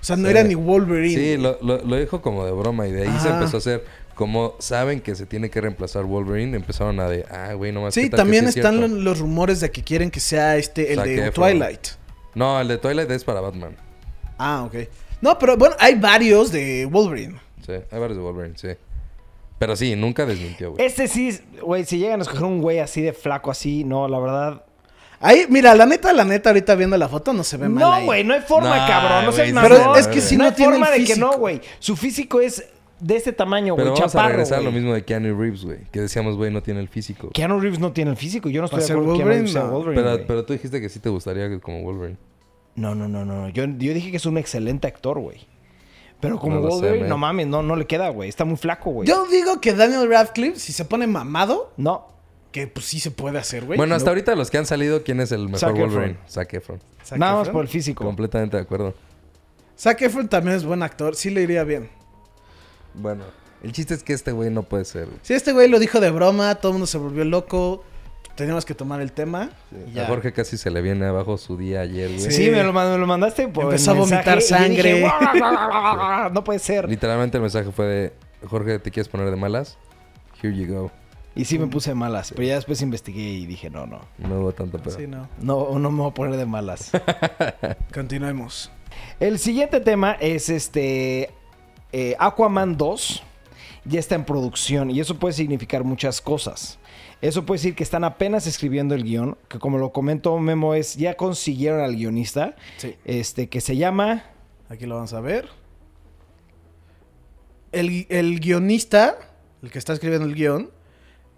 [0.01, 0.31] O sea, no Sí.
[0.31, 1.15] era ni Wolverine.
[1.21, 3.85] Sí, lo, lo, lo dijo como de broma y de ahí se empezó a hacer...
[4.17, 7.27] Como saben que se tiene que reemplazar Wolverine, empezaron a de...
[7.31, 9.61] Ah, güey, nomás Sí, ¿qué tal que también sí es están cierto?" lo- los rumores
[9.61, 11.51] de que quieren que sea este, el Zac de Efron.
[11.51, 11.87] Twilight.
[12.35, 13.77] No, el de Twilight es para Batman.
[14.39, 14.75] Ah, ok.
[15.21, 17.39] No, pero bueno, hay varios de Wolverine.
[17.67, 18.69] Sí, hay varios de Wolverine, sí.
[19.59, 20.87] Pero sí, nunca desmintió, güey.
[20.87, 24.19] Este sí, güey, si llegan a escoger un güey así de flaco, así, no, la
[24.19, 24.63] verdad.
[25.21, 28.01] Ahí, mira, la neta, la neta, ahorita viendo la foto no se ve mal.
[28.01, 29.25] No, güey, no hay forma, Nah, cabrón.
[29.25, 29.71] No seas mamón.
[29.71, 31.27] Pero es que si no hay tiene forma el de que físico.
[31.33, 31.61] no, güey.
[31.79, 32.65] Su físico es
[33.01, 35.79] de este tamaño, güey, Pero vamos a regresar a lo mismo de Keanu Reeves, güey.
[35.91, 37.31] Que decíamos, güey, no tiene el físico.
[37.33, 38.49] Keanu Reeves no tiene el físico.
[38.49, 39.35] Yo no estoy ¿Va de acuerdo que Keanu Wolverine?
[39.37, 39.71] Reeves sea No.
[39.71, 42.19] Wolverine, Pero, tú dijiste que sí te gustaría como Wolverine.
[42.75, 43.49] No, no, no, no.
[43.49, 45.47] Yo, yo dije que es un excelente actor, güey.
[46.21, 48.29] Pero como No sé, Wolverine, no mames, no, no le queda, güey.
[48.29, 49.09] Está muy flaco, güey.
[49.09, 52.16] Yo digo que Daniel Radcliffe, si se pone mamado, No.
[52.57, 53.77] Que pues sí se puede hacer, güey.
[53.77, 54.13] Bueno, hasta No.
[54.13, 55.77] ahorita los que han salido, ¿quién es el mejor Zac.
[55.77, 56.17] Wolverine?
[56.27, 56.81] Zac Efron.
[57.05, 58.03] Zac Nada más por el físico.
[58.03, 58.95] Completamente de acuerdo.
[59.79, 61.91] Zac Efron también es buen actor, sí le iría bien.
[62.95, 63.25] Bueno,
[63.63, 65.05] el chiste es que este güey no puede ser.
[65.05, 65.19] güey.
[65.21, 67.85] Si este güey lo dijo de broma, todo el mundo se volvió loco,
[68.37, 69.51] teníamos que tomar el tema.
[70.01, 72.21] A Jorge casi se le viene abajo su día ayer, güey.
[72.21, 72.31] Sí.
[72.33, 75.01] Sí, me, lo, me lo mandaste por Empezó a vomitar dije, sangre.
[75.03, 76.33] "Guau, guau, guau, guau, guau".
[76.33, 76.89] no puede ser.
[76.89, 78.13] Literalmente el mensaje fue de...
[78.49, 79.77] Jorge, ¿te quieres poner de malas?
[80.43, 80.91] Here you go.
[81.37, 84.01] Y sí me puse malas, pero ya después investigué y dije, no, no.
[84.19, 84.97] No hubo tanto pedo.
[84.97, 85.29] Sí, no.
[85.39, 86.91] No, no me voy a poner de malas.
[87.93, 88.71] Continuemos.
[89.21, 91.31] El siguiente tema es este
[91.93, 93.23] eh, Aquaman 2.
[93.85, 96.79] Ya está en producción y eso puede significar muchas cosas.
[97.21, 100.97] Eso puede decir que están apenas escribiendo el guion, que como lo comentó Memo es,
[100.97, 102.97] ya consiguieron al guionista, Sí.
[103.05, 104.25] este, que se llama...
[104.69, 105.49] Aquí lo vamos a ver.
[107.73, 109.17] El, el guionista,
[109.63, 110.71] el que está escribiendo el guion,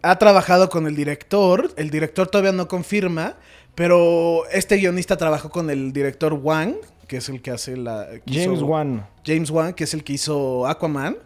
[0.02, 1.70] ha trabajado con el director.
[1.76, 3.34] El director todavía no confirma,
[3.74, 6.74] pero este guionista trabajó con el director Wang,
[7.06, 8.06] que es el que hace la...
[8.26, 9.06] que James hizo- Wan.
[9.24, 11.16] James Wan, que es el que hizo Aquaman.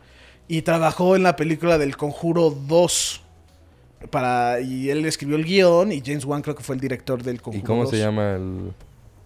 [0.49, 3.23] Y trabajó en la película del Conjuro 2.
[4.11, 7.41] Para, y él escribió el guion y James Wan creo que fue el director del
[7.41, 7.91] Conjuro ¿Y cómo 2.
[7.91, 8.73] se llama el...?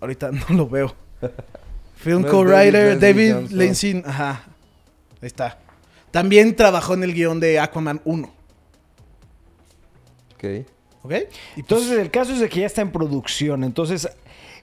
[0.00, 0.94] Ahorita no lo veo.
[1.96, 4.02] Film No co-writer David David.
[4.04, 4.44] Ajá.
[5.22, 5.58] Ahí está.
[6.10, 8.30] También trabajó en el guion de Aquaman 1.
[10.36, 10.66] Ok.
[11.02, 11.12] ¿Ok?
[11.56, 13.64] Entonces el caso es de que ya está en producción.
[13.64, 14.08] Entonces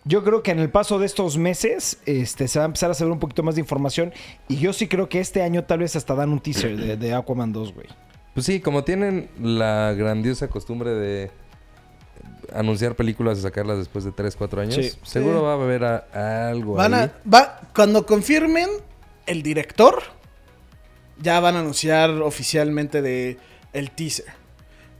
[0.05, 2.93] yo creo que en el paso de estos meses este, se va a empezar a
[2.93, 4.13] saber un poquito más de información.
[4.49, 7.13] Y yo sí creo que este año tal vez hasta dan un teaser de, de
[7.13, 7.87] Aquaman 2, güey.
[8.33, 11.31] Pues sí, como tienen la grandiosa costumbre de
[12.53, 14.91] anunciar películas y sacarlas después de 3, 4 años, Sí.
[15.03, 15.43] seguro Sí.
[15.45, 17.03] va a haber a- algo van ahí.
[17.03, 18.67] a, va, cuando confirmen
[19.25, 20.03] el director,
[21.21, 23.37] ya van a anunciar oficialmente de
[23.71, 24.25] el teaser.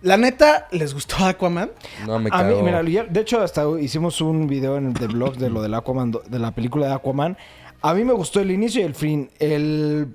[0.04, 1.72] La neta, ¿les gustó Aquaman?
[2.06, 2.62] No me A mí, cago.
[2.64, 5.74] mira, ya- de hecho hasta hicimos un video en el de blog de lo del
[5.74, 7.38] Aquaman, de la película de Aquaman.
[7.82, 9.30] A mí me gustó el inicio y el fin.
[9.40, 10.14] El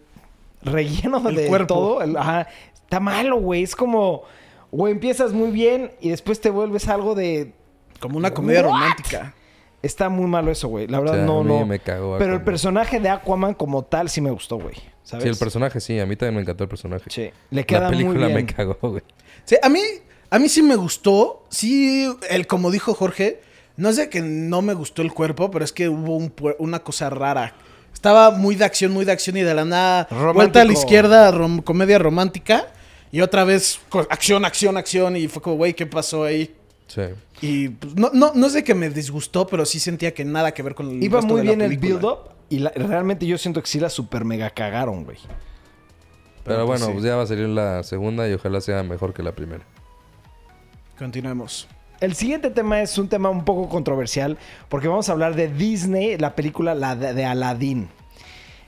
[0.63, 1.67] relleno El de cuerpo.
[1.75, 3.63] todo, el- ajá, está malo, güey.
[3.63, 4.23] Es como,
[4.71, 7.53] güey, empiezas muy bien y después te vuelves algo de
[8.01, 8.69] Como una comedia What?
[8.71, 9.35] romántica.
[9.81, 10.87] Está muy malo eso, güey.
[10.89, 11.65] La O verdad, sea, no, a mí no.
[11.67, 14.75] me cagó Pero el personaje de Aquaman como tal sí me gustó, güey.
[15.05, 15.23] ¿Sabes?
[15.23, 15.99] Sí, el personaje sí.
[16.01, 17.05] A mí también me encantó el personaje.
[17.09, 17.31] Sí.
[17.51, 18.35] Le queda La película muy bien.
[18.35, 19.03] me cagó, güey.
[19.49, 19.81] Sí, a mí,
[20.31, 21.45] a mí sí me gustó.
[21.49, 23.41] Sí, el, como dijo Jorge,
[23.77, 26.81] no es de que no me gustó el cuerpo, pero es que hubo un una
[26.81, 27.55] cosa rara.
[27.95, 30.35] Estaba muy de acción, muy de acción y de la nada Romántico.
[30.35, 32.67] vuelta a la izquierda, rom- comedia romántica.
[33.11, 33.81] Y otra vez
[34.11, 35.17] acción, acción, acción.
[35.17, 36.55] Y fue como, güey, ¿qué pasó ahí?
[36.89, 37.03] Sí.
[37.41, 40.63] Y pues, no, no, no sé que me disgustó, pero sí sentía que nada que
[40.63, 42.19] ver con el Iba resto muy de la bien el build-up
[42.51, 45.17] y la- realmente yo siento que sí la super mega cagaron, güey.
[46.49, 46.93] Pero, pues, bueno, sí.
[46.93, 49.63] pues ya va a salir la segunda y ojalá sea mejor que la primera.
[50.99, 51.69] Continuemos.
[52.01, 56.17] El siguiente tema es un tema un poco controversial porque vamos a hablar de Disney,
[56.17, 57.89] la película la de, de Aladdin.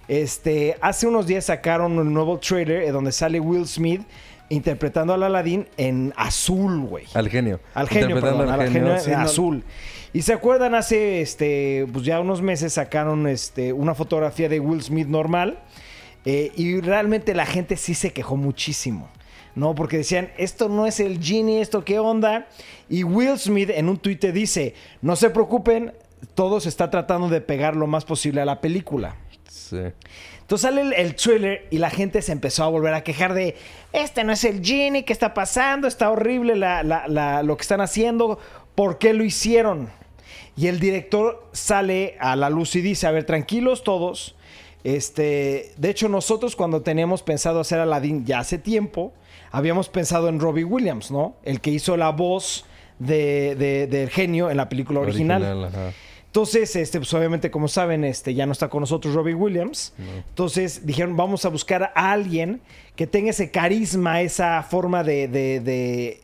[0.09, 4.03] Este, hace unos días sacaron un nuevo trailer donde sale Will Smith
[4.49, 7.05] interpretando al Aladdin en azul, güey.
[7.15, 7.61] Al genio.
[7.75, 8.89] Al genio, perdón, al al genio.
[8.89, 9.65] genio sí, en no- azul.
[10.13, 14.83] Y se acuerdan hace este, pues ya unos meses sacaron este, una fotografía de Will
[14.83, 15.61] Smith normal.
[16.25, 19.09] Eh, y realmente la gente sí se quejó muchísimo.
[19.57, 19.75] ¿No?
[19.75, 22.47] Porque decían, esto no es el genie, esto qué onda.
[22.89, 25.93] Y Will Smith en un tuit dice, no se preocupen,
[26.35, 29.17] todo se está tratando de pegar lo más posible a la película.
[29.49, 29.81] Sí.
[30.41, 33.57] Entonces sale el, el trailer y la gente se empezó a volver a quejar de,
[33.93, 35.89] este no es el Genie, ¿qué está pasando?
[35.89, 38.39] Está horrible la- la- la- lo que están haciendo,
[38.77, 39.91] ¿por qué lo hicieron?
[40.57, 44.37] Y el director sale a la luz y dice, a ver, tranquilos todos.
[44.85, 49.13] Este, de hecho, nosotros cuando teníamos pensado hacer Aladdin ya hace tiempo,
[49.53, 51.35] habíamos pensado en Robbie Williams, ¿no?
[51.43, 52.65] El que hizo la voz
[52.99, 55.43] de, de- del genio en la película original.
[55.67, 55.93] ajá.
[56.27, 59.93] Entonces, este, pues obviamente, como saben, este, ya no está con nosotros Robbie Williams.
[60.29, 62.61] Entonces dijeron, vamos a buscar a alguien
[62.95, 66.21] que tenga ese carisma, esa forma de- de-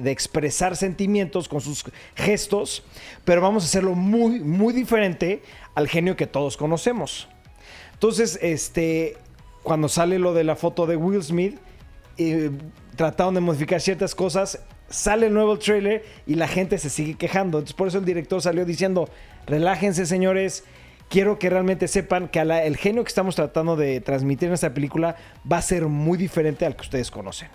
[0.00, 2.82] de expresar sentimientos con sus gestos,
[3.24, 5.42] pero vamos a hacerlo muy, muy diferente
[5.74, 7.28] al genio que todos conocemos.
[7.94, 9.16] Entonces, este,
[9.62, 11.58] cuando sale lo de la foto de Will Smith,
[12.18, 12.50] eh,
[12.96, 17.58] trataron de modificar ciertas cosas, sale el nuevo trailer y la gente se sigue quejando.
[17.58, 19.08] Entonces, por eso el director salió diciendo,
[19.46, 20.64] relájense señores,
[21.08, 25.16] quiero que realmente sepan que el genio que estamos tratando de transmitir en esta película
[25.50, 27.48] va a ser muy diferente al que ustedes conocen.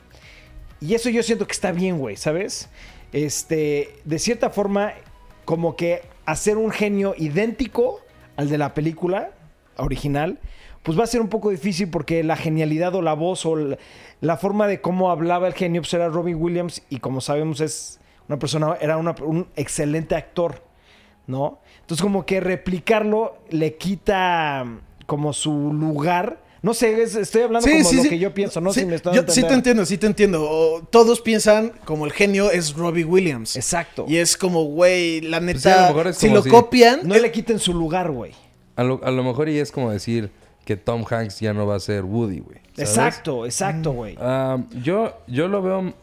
[0.82, 2.70] Y eso yo siento que está bien, güey, ¿sabes?
[3.12, 4.94] Este, de cierta forma,
[5.46, 8.02] como que hacer un genio idéntico
[8.38, 9.32] al de la película
[9.82, 10.40] original,
[10.84, 13.78] pues va a ser un poco difícil porque la genialidad o la voz o la,
[14.22, 18.00] la forma de cómo hablaba el genio pues era Robin Williams y como sabemos es
[18.28, 20.64] una persona, era una- un excelente actor,
[21.28, 21.60] ¿no?
[21.82, 24.66] Entonces como que replicarlo le quita
[25.06, 26.42] como su lugar.
[26.62, 28.96] No sé, es- estoy hablando como lo que yo pienso, no Sí, sé si me
[28.98, 30.44] estoy yo sí te entiendo, sí te entiendo.
[30.50, 33.56] O- todos piensan como el genio es Robbie Williams.
[33.56, 34.06] Exacto.
[34.08, 36.44] Y es como, güey, la Pues sí, a neta, lo mejor es si como lo
[36.44, 38.34] si- copian, No le quiten su lugar, güey.
[38.80, 40.32] A lo, a lo mejor y es como decir
[40.64, 42.60] que Tom Hanks ya no va a ser Woody, güey.
[42.78, 44.16] Exacto, exacto, güey.
[44.22, 45.94] Ah, yo, yo lo veo.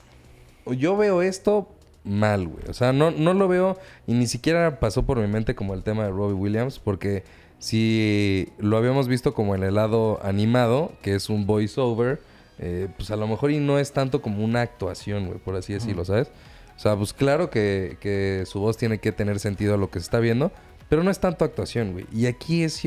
[0.66, 1.70] Yo veo esto
[2.04, 2.68] mal, güey.
[2.68, 3.78] O sea, no, no lo veo.
[4.06, 6.78] Y ni siquiera pasó por mi mente como el tema de Robbie Williams.
[6.78, 7.24] Porque
[7.58, 12.20] si lo habíamos visto como en el lado animado, que es un voiceover,
[12.58, 15.72] eh, pues a lo mejor y no es tanto como una actuación, güey, por así
[15.72, 16.30] decirlo, ¿sabes?
[16.76, 19.98] O sea, pues claro que, que su voz tiene que tener sentido a lo que
[19.98, 20.52] se está viendo.
[20.88, 22.06] Pero no es tanto actuación, güey.
[22.12, 22.80] Y aquí es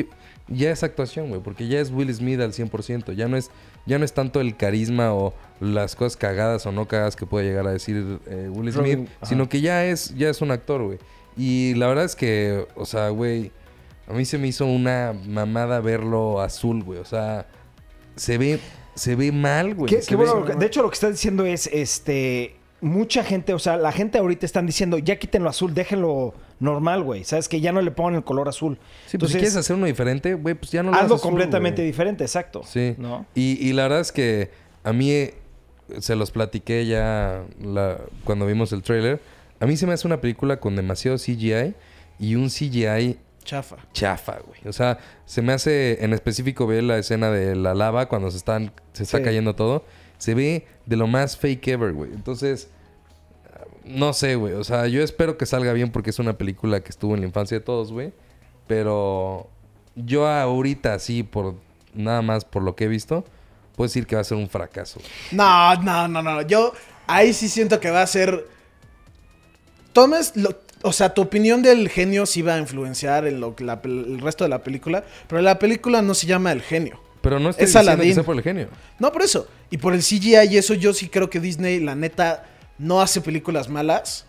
[0.47, 3.51] ya es actuación, güey, porque ya es Will Smith al 100%, ya no es
[3.85, 7.45] ya no es tanto el carisma o las cosas cagadas o no cagadas que puede
[7.47, 10.83] llegar a decir eh, Will Smith, Robin, sino que ya es ya es un actor,
[10.83, 10.97] güey.
[11.37, 13.51] Y la verdad es que, o sea, güey,
[14.07, 17.47] a mí se me hizo una mamada verlo azul, güey, o sea,
[18.15, 18.59] se ve
[18.95, 19.89] se ve mal, güey.
[19.89, 23.77] Qué- ve- bueno, de hecho, lo que estás diciendo es, este, mucha gente, o sea,
[23.77, 27.23] la gente ahorita están diciendo, ya quítenlo azul, déjenlo normal, güey.
[27.23, 28.77] Sabes que ya no le pongan el color azul.
[29.07, 31.81] Sí, pues si quieres hacer uno diferente, güey, pues ya no lo hazlo azul, completamente
[31.81, 32.63] diferente, exacto.
[32.65, 32.95] Sí.
[32.97, 33.25] ¿No?
[33.35, 34.51] Y, y la verdad es que
[34.83, 35.35] a mí eh,
[35.99, 39.21] se los platiqué ya la- cuando vimos el tráiler.
[39.59, 41.73] A mí se me hace una película con demasiado CGI
[42.19, 43.77] y un CGI chafa.
[43.93, 44.59] chafa, güey.
[44.67, 48.37] O sea, se me hace en específico ver la escena de la lava cuando se
[48.37, 49.23] están se está Sí.
[49.23, 49.83] cayendo todo.
[50.17, 52.11] Se ve de lo más fake ever, güey.
[52.13, 52.69] Entonces,
[53.85, 54.53] no sé, güey.
[54.53, 57.27] O sea, yo espero que salga bien porque es una película que estuvo en la
[57.27, 58.11] infancia de todos, güey.
[58.67, 59.49] Pero
[59.95, 61.55] yo ahorita sí, por
[61.93, 63.25] nada más por lo que he visto,
[63.75, 64.99] puedo decir que va a ser un fracaso.
[65.31, 66.41] No, no, no, no.
[66.43, 66.73] Yo
[67.07, 68.45] ahí sí siento que va a ser.
[69.93, 70.33] Tomes.
[70.35, 73.81] lo- o sea, tu opinión del genio sí va a influenciar en lo que la
[73.83, 75.03] el resto de la película.
[75.27, 77.01] Pero la película no se llama El genio.
[77.21, 78.13] Pero no estoy Es diciendo que Aladdin.
[78.15, 78.69] sea por el genio.
[78.97, 79.45] No, por eso.
[79.71, 82.45] Y por el CGI y eso, yo sí creo que Disney, la neta,
[82.79, 84.25] no hace películas malas.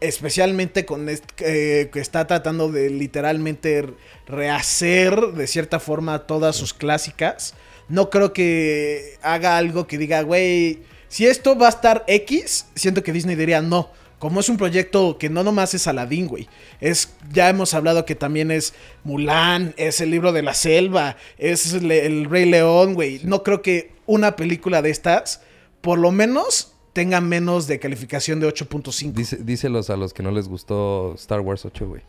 [0.00, 3.86] Especialmente con est- eh, que está tratando de literalmente
[4.26, 7.54] rehacer de cierta forma todas sus clásicas.
[7.88, 13.02] No creo que haga algo que diga, güey, si esto va a estar X, siento
[13.04, 13.90] que Disney diría no.
[14.18, 16.48] Como es un proyecto que no nomás es Aladdin, güey.
[16.80, 18.72] Es, ya hemos hablado que también es
[19.04, 23.20] Mulan, es el libro de la selva, es el, el Rey León, güey.
[23.24, 25.42] No creo que una película de estas,
[25.80, 29.12] por lo menos, tenga menos de calificación de 8.5.
[29.12, 32.02] Dice, díselos a los que no les gustó Star Wars 8, güey.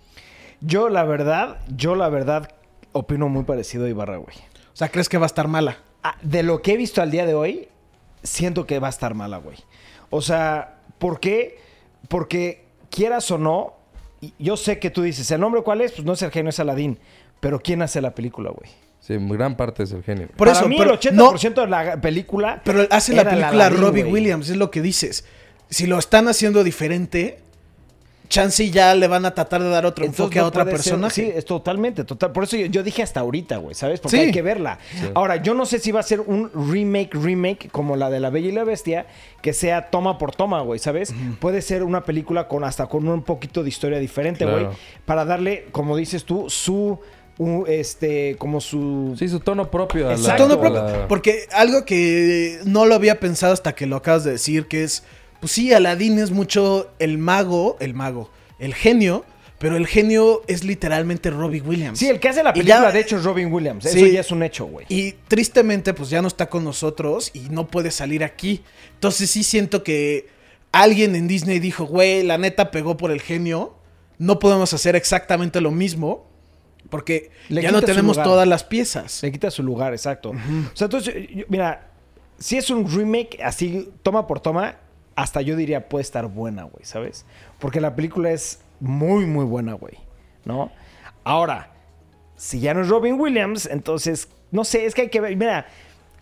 [0.62, 2.50] Yo, la verdad, yo la verdad
[2.92, 4.36] opino muy parecido a Ibarra, güey.
[4.74, 5.78] O sea, ¿crees que va a estar mala?
[6.04, 7.68] Ah, De lo que he visto al día de hoy,
[8.24, 9.58] siento que va a estar mala, güey.
[10.10, 11.60] O sea, ¿por qué?
[12.08, 13.74] Porque quieras o no,
[14.40, 15.94] yo sé que tú dices, ¿el nombre cuál es?
[15.94, 17.00] Pues no es el genio, es Aladín.
[17.40, 18.70] Pero ¿quién hace la película, güey?
[19.06, 20.28] Sí, gran parte es el genio.
[20.30, 23.82] Por Para eso, mí pero el 80% de la película Pero hace la película Aladdin,
[23.82, 24.04] Robbie.
[24.06, 25.26] Williams, es lo que dices.
[25.70, 27.40] Si lo están haciendo diferente,
[28.30, 30.64] chance y ya le van a tratar de dar otro Entonces, enfoque a no otra
[30.64, 31.10] persona.
[31.10, 32.32] Sí, es totalmente, total.
[32.32, 34.00] Por eso yo, yo dije hasta ahorita, güey, ¿sabes?
[34.00, 34.24] Porque Sí.
[34.24, 34.80] hay que verla.
[35.16, 38.30] Ahora, yo no sé si va a ser un remake, remake, como la de La
[38.30, 39.06] Bella y la Bestia,
[39.42, 41.14] que sea toma por toma, güey, ¿sabes?
[41.42, 44.60] Puede ser una película con hasta con un poquito de historia diferente, güey.
[44.60, 44.76] Claro.
[45.06, 47.00] Para darle, como dices tú, su,
[47.38, 49.16] un, este, como su...
[49.18, 50.08] Sí, su tono propio.
[50.08, 50.44] A la, Exacto.
[50.48, 50.84] Tono propio.
[50.84, 54.84] la- Porque algo que no lo había pensado hasta que lo acabas de decir, que
[54.84, 55.04] es,
[55.40, 59.26] pues sí, Aladdin es mucho el mago, el mago, el genio,
[59.58, 61.98] pero el genio es literalmente Robbie Williams.
[61.98, 63.86] Sí, el que hace la película, ya- de hecho, es Robin Williams.
[63.86, 64.86] Eso ya es un hecho, güey.
[64.90, 68.62] Y tristemente, pues ya no está con nosotros y no puede salir aquí.
[68.96, 70.28] Entonces sí siento que
[70.72, 73.74] alguien en Disney dijo, güey, la neta pegó por el genio.
[74.18, 76.28] No podemos hacer exactamente lo mismo.
[76.94, 79.24] Porque Le ya no tenemos todas las piezas.
[79.24, 80.30] Le quita su lugar, exacto.
[80.30, 81.90] O sea, entonces, yo- mira,
[82.38, 84.76] si es un remake así, toma por toma,
[85.16, 87.26] hasta yo diría puede estar buena, güey, ¿sabes?
[87.60, 89.96] Porque la película es muy, muy buena, güey,
[90.46, 90.72] ¿no?
[91.24, 91.72] Ahora,
[92.36, 95.66] si ya no es Robin Williams, entonces, no sé, es que hay que ver, mira,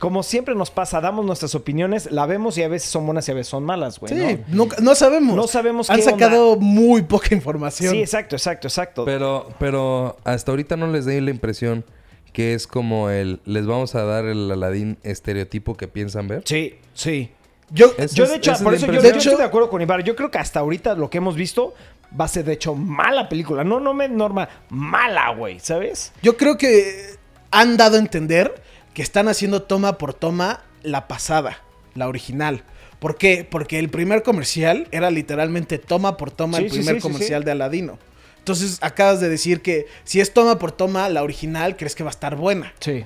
[0.02, 3.32] como siempre nos pasa, damos nuestras opiniones, la vemos y a veces son buenas y
[3.32, 4.12] a veces son malas, güey.
[4.14, 4.56] Sí, ¿no?
[4.66, 5.36] nunca- no sabemos.
[5.36, 7.94] No sabemos Han qué sacado muy poca información.
[7.94, 9.06] Sí, exacto, exacto, exacto.
[9.06, 11.86] Pero, pero hasta ahorita no les doy la impresión
[12.34, 13.42] que es como el...
[13.46, 16.42] Les vamos a dar el Aladdin estereotipo que piensan ver.
[16.46, 17.30] sí, sí.
[17.70, 20.04] Yo, Es- Yo, de hecho, por es eso yo estoy de acuerdo con Ibar.
[20.04, 21.74] Yo creo que hasta ahorita lo que hemos visto
[22.20, 23.64] va a ser, de hecho, mala película.
[23.64, 26.12] No, no me norma, mala, güey, ¿sabes?
[26.24, 27.12] yo creo que
[27.52, 28.62] han dado a entender
[28.94, 31.62] que están haciendo toma por toma la pasada,
[31.96, 32.64] la original.
[33.00, 33.48] ¿Por qué?
[33.50, 37.44] Porque el primer comercial era literalmente toma por toma Sí, el primer sí, sí, comercial
[37.44, 37.98] de Aladino.
[38.38, 42.10] Entonces acabas de decir que si es toma por toma la original, crees que va
[42.10, 42.74] a estar buena.
[42.80, 43.06] Sí.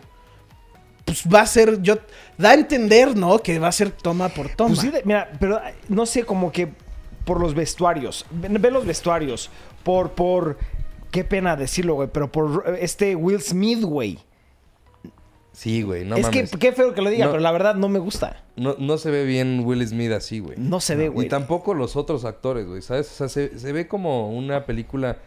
[1.05, 1.97] Pues va a ser, yo,
[2.37, 3.39] da a entender, ¿no?
[3.39, 4.75] Que va a ser toma por toma.
[4.75, 6.69] Pues sí, mira, pero no sé, como que
[7.25, 8.25] por los vestuarios.
[8.31, 9.49] Ve, ve los vestuarios.
[9.83, 10.57] Por, por.
[11.11, 12.09] Qué pena decirlo, güey.
[12.11, 14.19] Pero por eh, este Will Smith, güey.
[15.55, 16.51] Sí, güey, no es mames.
[16.51, 17.31] que qué feo que lo diga, No.
[17.31, 18.43] pero la verdad no me gusta.
[18.57, 20.57] No, no se ve bien Will Smith así, güey.
[20.57, 21.27] No se ve, güey.
[21.27, 23.09] Y tampoco los otros actores, güey, ¿sabes?
[23.11, 25.17] O sea, se, se ve como una película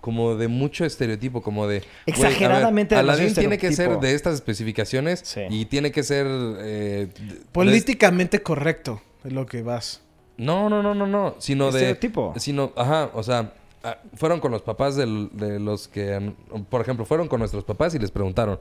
[0.00, 1.80] como de mucho estereotipo, como de...
[1.80, 5.40] güey, a ver, Exageradamente Aladdin tiene que ser de estas especificaciones Sí.
[5.50, 6.26] y tiene que ser...
[6.28, 10.00] eh, de- Políticamente correcto es lo que vas.
[10.36, 11.34] No, no, no, no, no.
[11.38, 11.78] Sino de.
[11.80, 12.32] Estereotipo.
[12.38, 13.52] Sino, ajá, o sea,
[13.84, 16.32] ah, fueron con los papás del- de los que.
[16.70, 18.58] Por ejemplo, fueron con nuestros papás y les preguntaron.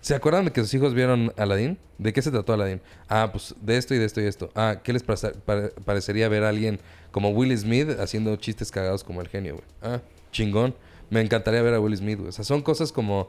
[0.00, 1.76] ¿Se acuerdan de que sus hijos vieron Aladdin?
[1.98, 2.80] ¿De qué se trató Aladdin?
[3.08, 4.50] Ah, pues de esto y de esto y esto.
[4.54, 9.28] Ah, ¿qué les parecería ver a alguien como Will Smith haciendo chistes cagados como el
[9.28, 9.66] genio, güey?
[9.82, 10.00] Ah,
[10.32, 10.74] chingón.
[11.10, 12.28] Me encantaría ver a Will Smith, güey.
[12.30, 13.28] O sea, son cosas como.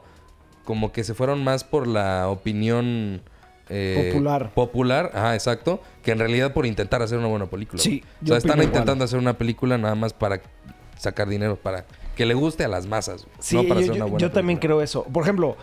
[0.64, 3.20] Como que se fueron más por la opinión.
[3.68, 4.52] eh, Popular.
[4.54, 5.82] Popular, ajá, exacto.
[6.04, 7.82] Que en realidad por intentar hacer una buena película.
[7.82, 8.02] Sí.
[8.22, 8.66] O sea, están igual.
[8.68, 10.40] intentando hacer una película nada más para
[10.96, 11.84] sacar dinero, para
[12.16, 13.26] que le guste a las masas.
[13.40, 15.02] Sí, no para yo, hacer una buena yo también creo eso.
[15.04, 15.56] Por ejemplo,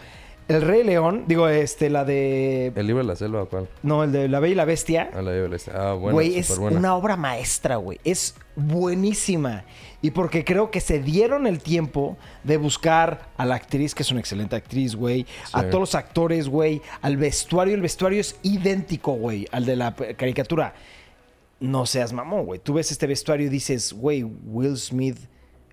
[0.49, 2.73] El Rey León, digo, este, la de.
[2.75, 3.69] ¿El libro de la selva o cuál?
[3.83, 5.12] No, el de La Bella y la Bestia.
[5.13, 5.73] Ah, la Bella y la Bestia.
[5.77, 6.79] Ah, bueno, Güey, es superbuena.
[6.79, 7.99] una obra maestra, güey.
[8.03, 9.63] Es buenísima.
[10.01, 14.09] Y porque creo que se dieron el tiempo de buscar a la actriz, que es
[14.09, 15.27] una excelente actriz, güey.
[15.53, 16.81] A todos los actores, güey.
[17.01, 17.75] Al vestuario.
[17.75, 20.73] El vestuario es idéntico, güey, al de la caricatura.
[21.59, 22.59] No seas mamón, güey.
[22.59, 25.17] Tú ves este vestuario y dices, güey, Will Smith,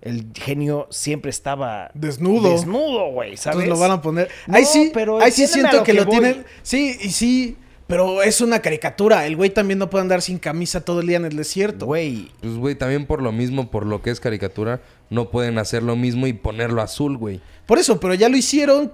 [0.01, 1.91] el genio, siempre estaba...
[1.93, 2.51] Desnudo.
[2.51, 3.63] Desnudo, güey, ¿sabes?
[3.63, 4.29] Entonces lo van a poner.
[4.47, 6.11] No, ahí sí, pero ahí sí siento lo que, que lo voy.
[6.19, 6.45] tienen.
[6.63, 7.57] Sí, y sí,
[7.87, 9.25] pero es una caricatura.
[9.25, 11.85] El güey también no puede andar sin camisa todo el día en el desierto.
[11.87, 15.83] Güey, Pues, güey, también por lo mismo, por lo que es caricatura, no pueden hacer
[15.83, 17.41] lo mismo y ponerlo azul, güey.
[17.65, 18.91] Por eso, pero ya lo hicieron.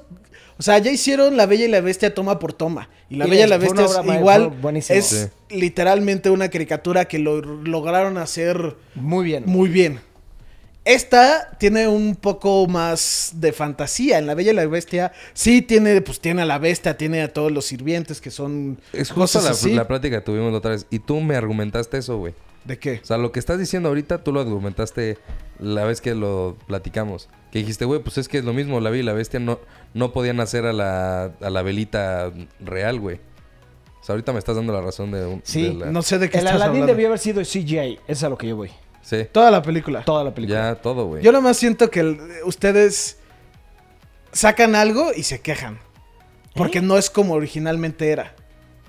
[0.60, 2.88] O sea, ya hicieron La Bella y la Bestia toma por toma.
[3.10, 4.50] Y La Y Bella y la Bestia es igual.
[4.62, 5.00] buenísimo.
[5.00, 5.56] Es Sí.
[5.58, 9.44] literalmente una caricatura que lo lograron hacer muy bien.
[9.48, 10.00] muy bien.
[10.86, 14.17] Esta tiene un poco más de fantasía.
[14.19, 17.32] En La Bella y la Bestia sí tiene, pues tiene a la bestia, tiene a
[17.32, 19.74] todos los sirvientes que son Es justo cosas la, así.
[19.74, 20.86] la plática que tuvimos la otra vez.
[20.89, 22.34] Y tú me argumentaste eso, güey.
[22.65, 23.00] ¿De qué?
[23.02, 25.17] O sea, lo que estás diciendo ahorita, tú lo argumentaste
[25.60, 27.30] la vez que lo platicamos.
[27.52, 28.82] Que dijiste, güey, pues es que es lo mismo.
[28.82, 29.60] La Bella y la Bestia no,
[29.93, 33.17] no podían hacer a la, a la velita real, güey.
[34.02, 35.26] O sea, ahorita me estás dando la razón de...
[35.26, 36.88] un- Sí, de la- No sé de qué El estás Aladdin hablando.
[36.93, 38.00] debió haber sido CGI.
[38.08, 38.69] Es a lo que yo voy.
[39.04, 39.26] Sí.
[39.32, 40.04] Toda la película.
[40.04, 40.74] Toda la película.
[40.74, 41.22] Ya, todo, güey.
[41.22, 43.18] Yo nomás siento que el- ustedes
[44.32, 45.80] sacan algo y se quejan.
[46.56, 46.82] Porque ¿Eh?
[46.82, 48.36] no es como originalmente era.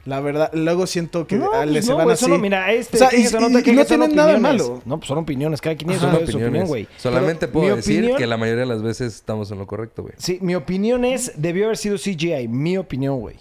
[0.04, 2.24] La verdad, luego siento que No, ah, pues le se no, van güey, así.
[2.26, 3.60] solo mira, este, O sea, ¿qué y- se y- nota?
[3.60, 4.82] y ¿Qué no son tienen nada malo.
[4.84, 5.62] No, pues son opiniones.
[5.62, 6.86] Cada quien tiene Son su, opinión, güey.
[6.98, 10.02] Solamente Pero puedo decir opinión- que la mayoría de las veces estamos en lo correcto,
[10.02, 10.14] güey.
[10.18, 12.48] Sí, mi opinión es, debió haber sido CGI.
[12.48, 13.36] Mi opinión, güey.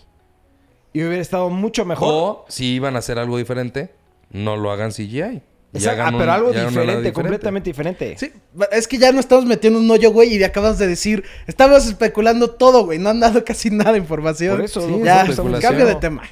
[0.93, 2.07] Y hubiera estado mucho mejor.
[2.13, 3.91] O si iban a hacer algo diferente,
[4.31, 5.41] no lo hagan CGI.
[5.73, 8.15] Exacto, ah, un- pero algo diferente, completamente diferente.
[8.19, 8.31] Sí,
[8.71, 12.51] es que ya no estamos metiendo un hoyo, güey, y acabas de decir, estabas especulando
[12.51, 14.57] todo, güey, no han dado casi nada de información.
[14.57, 16.23] Por eso, Sí, ya, estamos cambio de tema.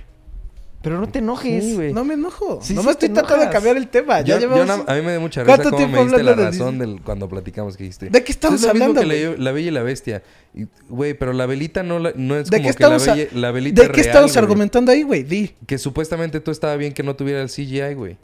[0.84, 1.64] Pero no te enojes.
[1.64, 1.94] Sí, güey.
[1.94, 2.58] No me enojo.
[2.64, 4.22] Sí, no sí me estoy tratando de cambiar el tema.
[4.22, 4.86] Ya Yo- yo llevamos...
[4.88, 6.80] na- a mí me da mucha risa ¿Cuánto cómo tiempo me diste la de razón
[6.80, 8.10] del, cuando platicamos que dijiste.
[8.10, 9.40] ¿De qué estamos Es lo mismo hablando, que la, güey?
[9.44, 10.24] la Bella y la Bestia.
[10.90, 13.14] Güey, pero la velita no, la- no es ¿De como qué que la, estamos, a-
[13.16, 14.40] bella- la velita ¿De qué real, estamos güey.
[14.44, 15.22] argumentando ahí, güey?
[15.22, 15.52] Di.
[15.68, 18.18] Que supuestamente tú estaba bien que no tuviera el CGI, güey.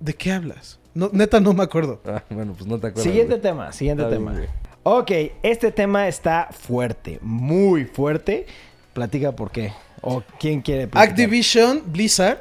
[0.00, 0.78] ¿De qué hablas?
[0.94, 2.00] No, neta, no me acuerdo.
[2.06, 3.04] Ah, bueno, pues no te acuerdas.
[3.04, 3.42] Siguiente güey.
[3.42, 4.32] tema, siguiente Está tema.
[4.32, 4.48] bien,
[4.82, 5.10] ok,
[5.42, 8.46] este tema está fuerte, muy fuerte.
[8.94, 9.72] Platica por qué.
[10.00, 11.08] O quién quiere platicar.
[11.10, 12.38] Activision, Blizzard.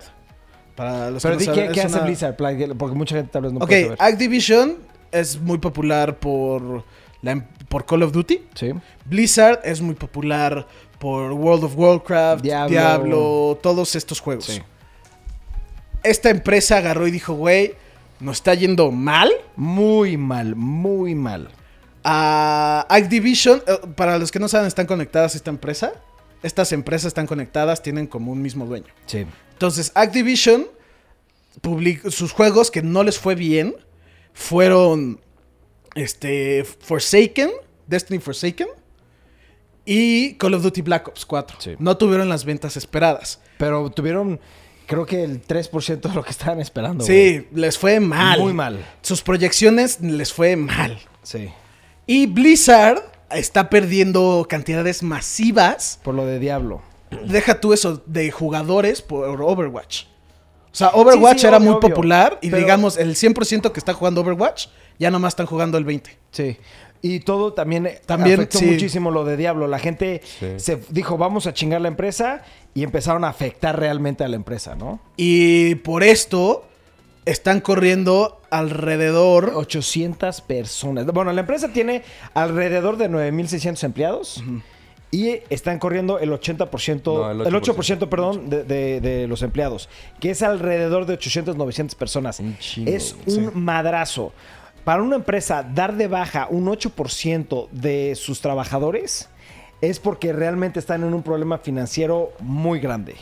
[0.75, 2.35] Para los Pero que di no qué, saben, qué es hace una- Blizzard,
[2.77, 3.97] porque mucha gente tal vez no ok, puede saber.
[3.99, 4.77] Activision
[5.11, 6.83] es muy popular por,
[7.23, 8.41] la, em- por Call of Duty.
[8.53, 8.71] Sí.
[9.05, 10.67] Blizzard es muy popular
[10.99, 12.69] por World of Warcraft, Diablo.
[12.69, 14.45] Diablo, todos estos juegos.
[14.45, 14.61] Sí.
[16.09, 17.75] Esta empresa agarró y dijo, güey,
[18.19, 19.31] nos está yendo mal.
[19.55, 21.49] Muy mal, muy mal.
[22.03, 25.93] A Activision, eh, para los que no saben, están conectadas a esta empresa.
[26.43, 28.85] Estas empresas están conectadas, tienen como un mismo dueño.
[29.07, 29.25] Sí.
[29.53, 30.67] Entonces, Activision,
[31.61, 33.75] public- sus juegos que no les fue bien
[34.33, 35.19] fueron
[35.95, 37.49] este, Forsaken,
[37.87, 38.67] Destiny Forsaken
[39.85, 41.57] y Call of Duty Black Ops 4.
[41.59, 41.75] Sí.
[41.79, 43.39] No tuvieron las ventas esperadas.
[43.57, 44.39] Pero tuvieron,
[44.87, 47.03] creo que el 3% de lo que estaban esperando.
[47.05, 48.39] Sí, les fue mal.
[48.39, 48.83] Muy mal.
[49.03, 50.97] Sus proyecciones les fue mal.
[51.21, 51.49] Sí.
[52.07, 56.81] Y Blizzard está perdiendo cantidades masivas Por lo de Diablo.
[57.25, 60.05] deja tú eso de jugadores por Overwatch.
[60.71, 61.89] O sea, Overwatch Sí, sí, era obvio, muy obvio.
[61.89, 64.67] popular y Pero- digamos el 100% que está jugando Overwatch
[64.99, 66.17] ya nomás están jugando el 20.
[66.31, 66.57] Sí.
[67.01, 68.65] Y todo también, También, afectó sí.
[68.65, 69.67] muchísimo lo de Diablo.
[69.67, 70.47] La gente Sí.
[70.57, 72.41] se dijo, vamos a chingar la empresa
[72.77, 74.99] y empezaron a afectar realmente a la empresa, ¿no?
[75.17, 76.63] Y por esto
[77.25, 81.07] están corriendo alrededor 800 personas.
[81.07, 82.03] Bueno, la empresa tiene
[82.35, 84.43] alrededor de 9.600 empleados
[85.09, 89.41] y están corriendo el 80%, No, el el 8%, 8%, perdón, de, de- de los
[89.41, 92.39] empleados, que es alrededor de 800, 900 personas.
[92.39, 94.33] Un chingo, es un madrazo.
[94.83, 99.29] Para una empresa dar de baja un 8% de sus trabajadores
[99.81, 103.15] es porque realmente están en un problema financiero muy grande.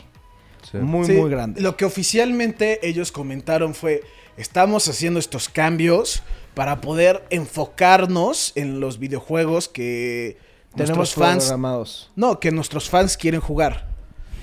[0.70, 0.78] Sí.
[0.78, 1.60] Muy, Sí, muy grande.
[1.60, 4.02] Lo que oficialmente ellos comentaron fue,
[4.36, 6.22] estamos haciendo estos cambios
[6.54, 10.38] para poder enfocarnos en los videojuegos que
[10.74, 12.10] Tenemos nuestros fans programados.
[12.16, 13.86] No, que nuestros fans quieren jugar.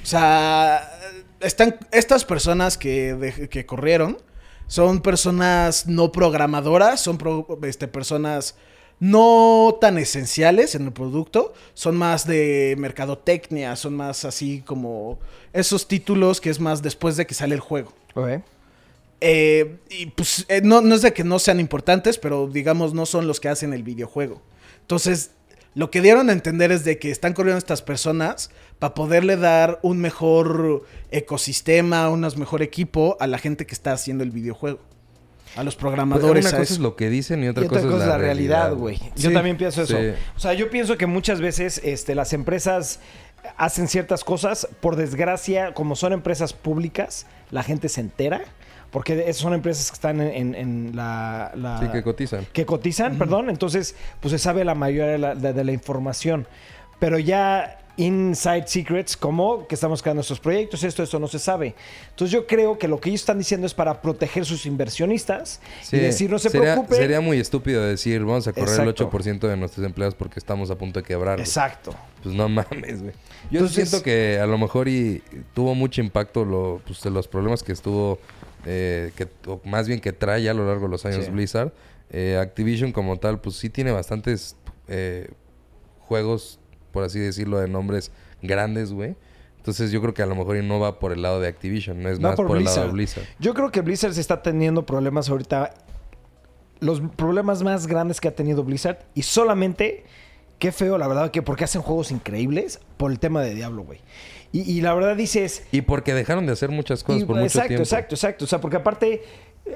[0.02, 0.90] O sea,
[1.40, 4.18] están estas personas que, de- que corrieron
[4.68, 8.56] son personas no programadoras, son pro- este, personas
[9.04, 15.20] no tan esenciales en el producto, son más de mercadotecnia, son más así como
[15.52, 17.92] esos títulos que es más después de que sale el juego.
[19.20, 23.06] Eh, y pues eh, no, no es de que no sean importantes, pero digamos no
[23.06, 24.42] son los que hacen el videojuego.
[24.80, 25.32] Entonces,
[25.76, 29.80] lo que dieron a entender es de que están corriendo estas personas para poderle dar
[29.84, 34.80] un mejor ecosistema, un mejor equipo a la gente que está haciendo el videojuego.
[35.56, 36.46] A los Pues, programadores.
[36.46, 36.74] una a cosa eso.
[36.74, 39.00] es lo que dicen y otra, Y otra cosa, es la realidad, güey.
[39.16, 39.96] Yo también pienso eso.
[39.98, 40.14] Sí.
[40.36, 43.00] O sea, yo pienso que muchas veces este, las empresas
[43.58, 44.68] hacen ciertas cosas.
[44.82, 48.42] Por desgracia, como son empresas públicas, la gente se entera.
[48.90, 52.46] Porque esas son empresas que están en, en- en la, la- Sí, que cotizan.
[52.54, 53.50] que cotizan, perdón.
[53.50, 56.48] Entonces, pues se sabe la mayoría de la, de- de la información.
[57.00, 61.76] Pero ya inside secrets, como que estamos creando estos proyectos, esto, esto no se sabe.
[62.10, 65.98] Entonces yo creo que lo que ellos están diciendo es para proteger sus inversionistas Sí,
[65.98, 66.98] y decir, no se sería, preocupen.
[66.98, 69.04] Sería muy estúpido decir, vamos a correr Exacto.
[69.04, 71.40] el 8% de nuestros empleados porque estamos a punto de quebrar.
[71.40, 71.94] Exacto.
[72.24, 73.14] Pues no mames, güey.
[73.52, 75.22] Yo Entonces- siento que a lo mejor y
[75.54, 78.18] tuvo mucho impacto lo, pues, de los problemas que estuvo,
[78.66, 81.32] eh, que, o más bien que trae a lo largo de los años Sí.
[81.32, 81.72] Blizzard.
[82.10, 84.56] Eh, Activision como tal, pues sí tiene bastantes
[84.88, 85.30] eh,
[86.00, 86.60] juegos,
[86.94, 89.16] por así decirlo, de nombres grandes, güey.
[89.58, 92.10] Entonces yo creo que a lo mejor no va por el lado de Activision, no
[92.10, 93.24] es Va más por por, el lado de Blizzard.
[93.40, 95.74] Yo creo que Blizzard se está teniendo problemas ahorita.
[96.80, 99.00] Los problemas más grandes que ha tenido Blizzard.
[99.16, 100.04] Y solamente,
[100.60, 104.00] qué feo, la verdad, que porque hacen juegos increíbles por el tema de Diablo, güey.
[104.52, 105.64] Y, y la verdad dices.
[105.72, 107.84] Y porque dejaron de hacer muchas cosas y- por mucho exacto, tiempo.
[107.84, 108.46] exacto, exacto.
[108.46, 109.24] O sea, porque aparte.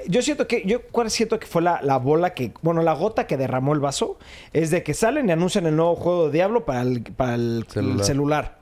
[0.06, 3.26] Yo siento que, yo cuál siento que fue la, la bola que, bueno, la gota
[3.26, 4.18] que derramó el vaso,
[4.52, 7.64] es de que salen y anuncian el nuevo juego de Diablo para el, para el
[7.74, 8.58] el celular.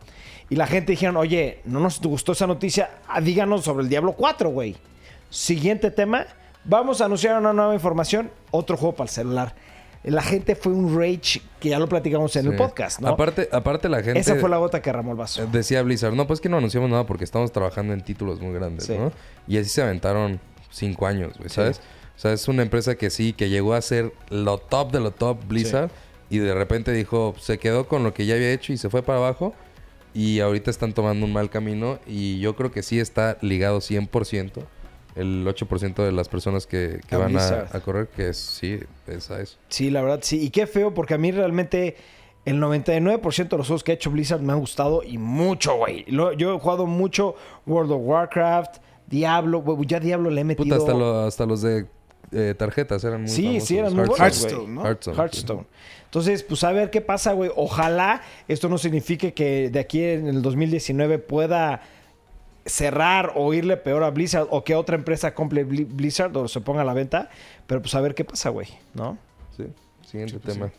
[0.48, 4.12] Y la gente dijeron, oye, no nos gustó esa noticia, Ah, díganos sobre el Diablo
[4.12, 4.76] 4, güey.
[5.28, 6.26] Siguiente tema,
[6.64, 9.54] vamos a anunciar una nueva información, otro juego para el celular.
[10.04, 13.08] La gente fue un rage que ya lo platicamos en el podcast, ¿no?
[13.08, 14.20] Aparte, aparte la gente...
[14.20, 15.44] Esa fue la gota que derramó el vaso.
[15.48, 18.84] Decía Blizzard, no, pues que no anunciamos nada porque estamos trabajando en títulos muy grandes,
[18.86, 18.96] Sí.
[18.96, 19.10] ¿no?
[19.48, 20.38] Y así se aventaron
[20.76, 21.80] cinco años, güey, ¿sabes?
[22.16, 25.10] O sea, es una empresa que sí, que llegó a ser lo top de lo
[25.10, 25.90] top Blizzard
[26.30, 29.02] y de repente dijo, se quedó con lo que ya había hecho y se fue
[29.02, 29.54] para abajo
[30.14, 34.64] y ahorita están tomando un mal camino y yo creo que sí está ligado 100%,
[35.14, 39.30] el 8% de las personas que, que A van a, correr, que es, sí, es
[39.30, 39.58] a eso.
[39.68, 40.42] Sí, la verdad, sí.
[40.42, 41.96] Y qué feo, porque a mí realmente
[42.46, 46.06] el 99% de los juegos que ha hecho Blizzard me han gustado y mucho, güey.
[46.08, 47.34] Yo he jugado mucho
[47.66, 48.76] World of Warcraft,
[49.08, 49.86] Diablo, güey.
[49.86, 50.64] Ya Diablo le he metido...
[50.76, 51.86] Puta, hasta, lo- hasta los de
[52.32, 53.68] eh, tarjetas eran muy Sí, famosos.
[53.68, 54.74] sí, eran muy buenos, Hearthstone.
[54.74, 54.84] ¿no?
[54.84, 55.16] Hearthstone.
[55.16, 55.64] Hearthstone.
[56.04, 57.50] Entonces, pues a ver qué pasa, güey.
[57.56, 61.82] Ojalá esto no signifique que de aquí en el 2019 pueda
[62.64, 66.60] cerrar o irle peor a Blizzard o que otra empresa compre Bli- Blizzard o se
[66.60, 67.30] ponga a la venta.
[67.66, 69.18] Pero pues a ver qué pasa, güey, ¿no?
[69.56, 69.64] Sí,
[70.08, 70.70] siguiente pues, tema.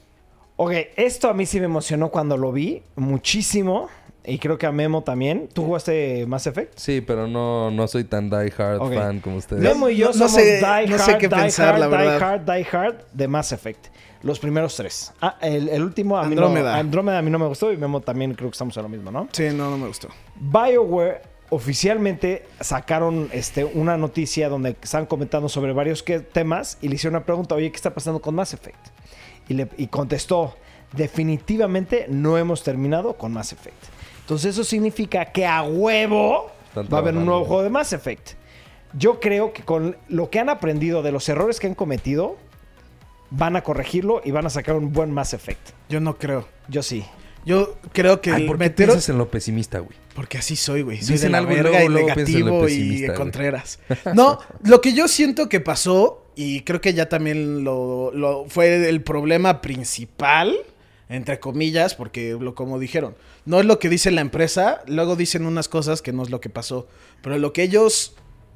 [0.57, 3.88] Ok, esto a mí sí me emocionó cuando lo vi muchísimo.
[4.30, 5.47] Y creo que a Memo también.
[5.53, 6.78] ¿Tú jugaste Mass Effect?
[6.78, 9.61] Sí, pero no, no soy tan die hard fan como ustedes.
[9.63, 11.88] Memo y yo no somos sé- die no sé hard, qué die pensar, hard, la
[11.88, 12.21] die verdad.
[12.21, 13.88] hard, die hard de Mass Effect.
[14.23, 15.13] Los primeros tres.
[15.21, 16.47] Ah, el, el último a mí no...
[16.47, 19.11] Andrómeda a mí no me gustó y Memo también creo que estamos en lo mismo,
[19.11, 19.30] ¿no?
[19.32, 20.09] Sí, no, no me gustó.
[20.36, 26.95] BioWare oficialmente sacaron este, una noticia donde están comentando sobre varios que- temas y le
[26.95, 28.88] hicieron una pregunta, oye, ¿qué está pasando con Mass Effect?
[29.47, 30.55] Y, le, y contestó,
[30.93, 33.78] definitivamente no hemos terminado con Mass Effect.
[34.28, 38.32] Entonces eso significa que a huevo va a haber un nuevo juego de Mass Effect.
[38.91, 42.36] Yo creo que con lo que han aprendido de los errores que han cometido,
[43.30, 45.69] van a corregirlo y van a sacar un buen Mass Effect.
[45.88, 46.45] Yo no creo.
[46.67, 47.05] Yo sí.
[47.45, 49.97] Yo creo que Ay, ¿Por qué piensas en lo pesimista, güey?
[50.13, 50.97] Porque así soy, güey.
[51.01, 53.15] Soy Dicen de la algo verga luego- y luego piensan en lo negativo y güey.
[53.17, 53.80] contreras.
[54.13, 58.89] No, lo que yo siento que pasó, y creo que ya también lo, lo- fue
[58.89, 60.57] el problema principal,
[61.10, 65.45] entre comillas, porque lo como dijeron, no es lo que dice la empresa, luego dicen
[65.45, 66.88] unas cosas que no es lo que pasó.
[67.22, 68.16] Pero lo que ellos,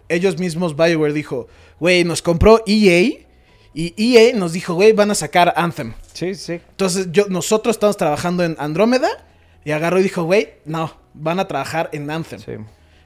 [0.09, 1.47] ellos mismos, BioWare dijo,
[1.79, 3.25] güey, nos compró EA,
[3.73, 5.93] y EA nos dijo, güey, van a sacar Anthem.
[6.13, 6.53] Sí, sí.
[6.71, 9.09] Entonces, yo, nosotros estamos trabajando en Andrómeda
[9.63, 12.39] y agarró y dijo, güey, no, van a trabajar en Anthem.
[12.39, 12.51] sí.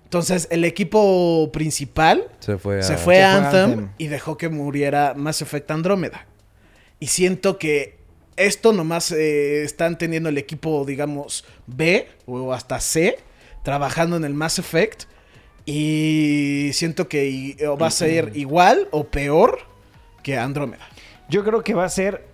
[0.06, 2.84] Entonces, el equipo principal Se fue a...
[2.84, 3.90] se fue a Anthem, Anthem.
[3.98, 6.28] y dejó que muriera Mass Effect Andrómeda.
[7.00, 7.95] Y siento que
[8.38, 13.18] esto nomás eh, están teniendo el equipo, digamos, B o hasta C,
[13.64, 15.04] trabajando en el Mass Effect.
[15.66, 19.60] Y siento que va a ser igual o peor
[20.22, 20.88] que Andrómeda.
[21.28, 22.26] Yo creo que va a ser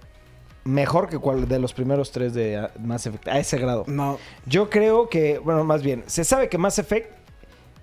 [0.63, 3.85] mejor que cual de los primeros tres de ah, Mass Effect, a ese grado.
[3.87, 7.11] No, Yo creo que, bueno, más bien, se sabe que Mass Effect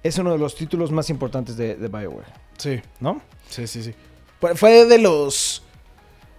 [0.02, 3.20] es uno de los títulos más importantes de, de BioWare, sí, ¿no?
[3.48, 3.94] sí, sí, sí.
[4.54, 5.64] Fue de los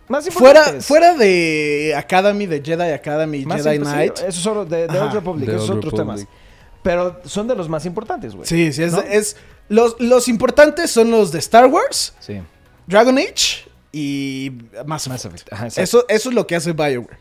[0.10, 4.18] Más Fuera, fuera de Academy, de Jedi Academy, Más Jedi imp- sí, Knight.
[4.28, 6.28] esos son de, de Old Republic, The esos Old otros Republic.
[6.28, 6.36] temas.
[6.82, 8.48] Pero son de los más importantes, güey.
[8.48, 9.02] Sí, sí, es, ¿No?
[9.02, 9.38] es-
[9.70, 12.42] los, los importantes son los de Star Wars, Sí.
[12.88, 14.52] Dragon Age y
[14.86, 15.26] Mass Effect.
[15.26, 15.54] Mass Effect.
[15.54, 15.84] Ajá, exacto.
[15.84, 17.18] Eso, eso es lo que hace BioWare.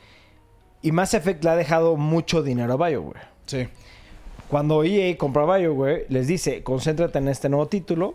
[0.81, 3.21] Y Mass Effect le ha dejado mucho dinero a BioWare.
[3.47, 3.69] Sí.
[4.49, 8.15] Cuando EA compra BioWare, les dice, concéntrate en este nuevo título,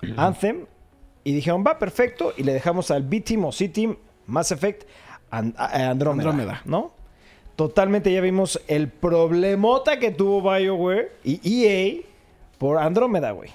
[0.16, 0.64] Anthem,
[1.28, 3.96] y dijeron, va, perfecto, y le dejamos al B-Team o C-Team
[4.26, 4.84] Mass Effect
[5.30, 6.62] and- a Andrómeda, Andrómeda.
[6.64, 6.92] ¿no?
[7.56, 12.02] Totalmente ya vimos el problemota que tuvo BioWare y EA
[12.58, 13.50] por Andrómeda, güey.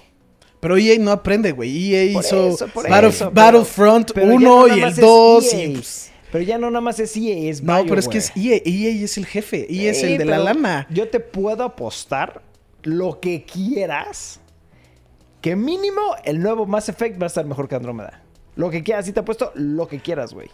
[0.60, 1.94] Pero EA no aprende, güey.
[1.94, 5.00] EA Por hizo eso, Battle- eso, Battlefront pero ya 1 no y el más es
[5.00, 5.52] 2.
[5.54, 5.64] EA.
[5.64, 8.32] y, pues, Pero ya no nada más es EA, es no, pero es que es
[8.36, 8.60] EA.
[8.64, 9.66] EA es el jefe.
[9.72, 10.86] EA es el de la lana.
[10.90, 12.42] Yo te puedo apostar
[12.82, 14.40] lo que quieras
[15.42, 18.22] que mínimo el nuevo Mass Effect va a estar mejor que Andrómeda.
[18.56, 20.48] Lo que quieras, si te apuesto lo que quieras, güey.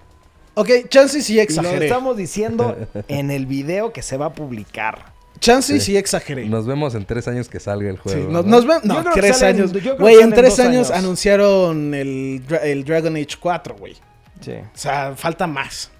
[0.54, 1.86] Ok, chance sí Y lo exageré.
[1.86, 2.76] estamos diciendo
[3.08, 5.12] en el video que se va a publicar.
[5.40, 5.80] Chance Sí.
[5.92, 6.46] sí exageré.
[6.46, 8.30] Nos vemos en tres años que salga el Sí, juego.
[8.32, 8.50] nos, ¿no?
[8.50, 9.98] nos ven- no, Yo creo que tres salen- años.
[9.98, 11.04] Güey, en tres años, años.
[11.04, 13.94] anunciaron el Dragon Age 4, güey.
[14.40, 14.52] Sí.
[14.52, 15.90] O sea, falta más.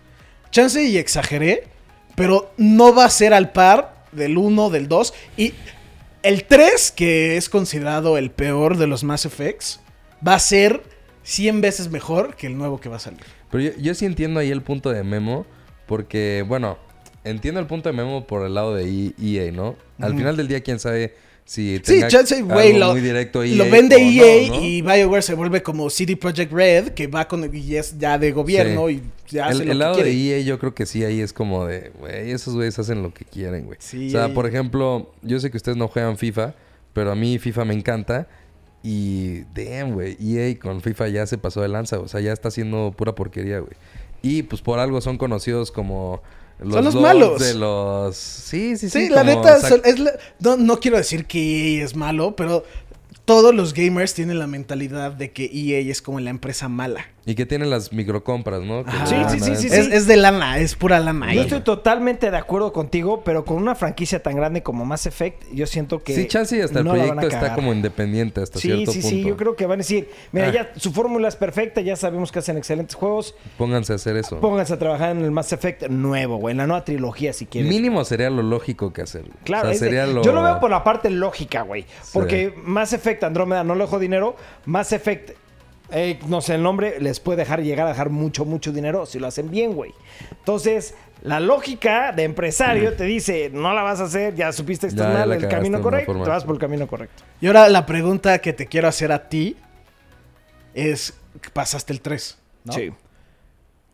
[0.50, 1.64] Chance y exageré,
[2.16, 5.14] pero no va a ser al par del 1, del 2.
[5.36, 5.54] Y
[6.28, 9.80] el 3, que es considerado el peor de los Mass Effects,
[10.26, 10.82] va a ser
[11.22, 13.20] 100 veces mejor que el nuevo que va a salir.
[13.50, 15.46] Pero yo, yo sí entiendo ahí el punto de Memo,
[15.86, 16.78] porque, bueno,
[17.24, 19.76] entiendo el punto de Memo por el lado de E- EA, ¿no?
[20.00, 21.14] Al final del día, quién sabe
[21.48, 24.62] Sí, tenga chance, güey, lo, lo vende EA no, ¿no?
[24.62, 28.32] y BioWare se vuelve como CD Projekt Red, que va con y es ya de
[28.32, 29.00] gobierno Sí.
[29.28, 31.22] y ya hace El, lo el que lado de EA yo creo que sí, ahí
[31.22, 33.78] es como de, güey, esos güeyes hacen lo que quieren, güey.
[33.80, 36.54] Sí, o sea, por ejemplo, yo sé que ustedes no juegan FIFA,
[36.92, 38.28] pero a mí FIFA me encanta.
[38.82, 42.48] Y, damn, güey, EA con FIFA ya se pasó de lanza, o sea, ya está
[42.48, 43.72] haciendo pura porquería, güey.
[44.20, 46.22] Y pues por algo son conocidos como
[46.60, 47.40] los, Son los malos.
[47.40, 48.16] de los...
[48.16, 49.06] Sí, sí, sí.
[49.06, 52.64] Sí, la neta, sac- es la- no, no quiero decir que EA es malo, pero
[53.24, 57.06] todos los gamers tienen la mentalidad de que EA es como la empresa mala.
[57.30, 58.84] Y que tienen las microcompras, ¿no?
[58.86, 61.26] Que Sí, sí, sí, sí, Es, es de lana, es pura lana.
[61.26, 61.46] Yo ahí.
[61.46, 65.66] estoy totalmente de acuerdo contigo, pero con una franquicia tan grande como Mass Effect, yo
[65.66, 66.14] siento que.
[66.14, 67.56] Sí, chance y hasta el no la van a proyecto está cagar.
[67.56, 69.14] como independiente hasta Sí, cierto sí, punto.
[69.16, 70.52] sí, yo creo que van a decir, mira, Ah.
[70.52, 74.40] ya su fórmula es perfecta, ya sabemos que hacen excelentes juegos, Pónganse a hacer eso.
[74.40, 77.68] pónganse a trabajar en el Mass Effect nuevo, güey, en la nueva trilogía si quieren.
[77.68, 79.24] Mínimo sería lo lógico que hacer.
[79.44, 80.22] Claro, O sea, es de- sería lo...
[80.22, 81.82] yo lo veo por la parte lógica, güey.
[81.82, 82.10] Sí.
[82.14, 84.34] Porque Mass Effect Andrómeda no le dejó dinero.
[84.64, 85.32] Mass Effect,
[85.90, 89.18] eh, no sé el nombre, les puede dejar llegar a dejar mucho, mucho dinero si
[89.18, 89.92] lo hacen bien, güey.
[90.30, 94.90] Entonces, la lógica de empresario te dice, no la vas a hacer, ya supiste que
[94.94, 97.22] estás mal, el camino correcto, te vas por el camino correcto.
[97.40, 99.56] Y ahora la pregunta que te quiero hacer a ti
[100.74, 101.14] es,
[101.52, 102.72] pasaste el 3, ¿no?
[102.72, 102.90] Sí.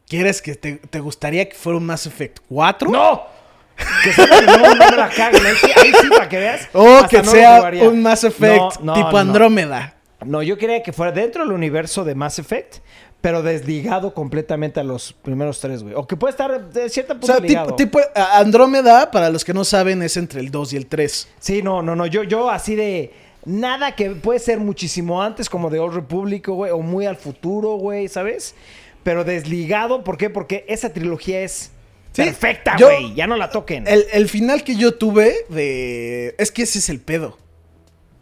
[0.06, 2.90] ¿Quieres que te, te gustaría que fuera un Mass Effect 4?
[2.90, 3.22] ¡No!
[4.04, 5.44] Que sea- no, no me la caguen.
[5.46, 6.68] Ahí sí, ahí sí, para que veas.
[6.72, 9.18] O que no sea un Mass Effect No, no, tipo no.
[9.18, 9.94] Andrómeda.
[10.26, 12.76] No, yo quería que fuera dentro del universo de Mass Effect,
[13.20, 15.94] pero desligado completamente a los primeros tres, güey.
[15.94, 19.44] O que puede estar de cierta O punto sea, tipo, tipo a- Andrómeda, para los
[19.44, 21.28] que no saben, es entre el 2 y el 3.
[21.38, 22.06] Sí, no, no, no.
[22.06, 23.12] Yo, yo así de
[23.46, 27.76] nada que puede ser muchísimo antes, como de Old Republic, güey, o muy al futuro,
[27.76, 28.54] güey, ¿sabes?
[29.02, 30.28] Pero desligado, ¿por qué?
[30.30, 31.70] Porque esa trilogía es
[32.12, 33.12] Sí, perfecta, güey.
[33.14, 33.86] Ya no la toquen.
[33.88, 36.34] El, el final que yo tuve de...
[36.38, 37.36] Es que ese es el pedo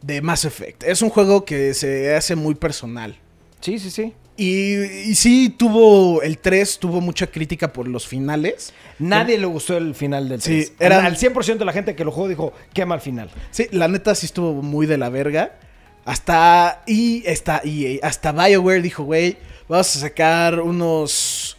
[0.03, 0.82] de Mass Effect.
[0.84, 3.16] Es un juego que se hace muy personal.
[3.61, 4.12] Sí, sí, sí.
[4.36, 4.74] Y,
[5.11, 8.72] y sí tuvo, el 3 tuvo mucha crítica por los finales.
[8.98, 10.72] Nadie le gustó el final del Sí, 3.
[10.80, 13.30] eran- Al 100% de la gente que lo jugó dijo, qué mal final.
[13.50, 15.59] Sí, la neta sí estuvo muy de la verga.
[16.05, 19.36] Hasta, y, hasta, y hasta BioWare dijo, güey,
[19.68, 21.57] vamos a sacar unos...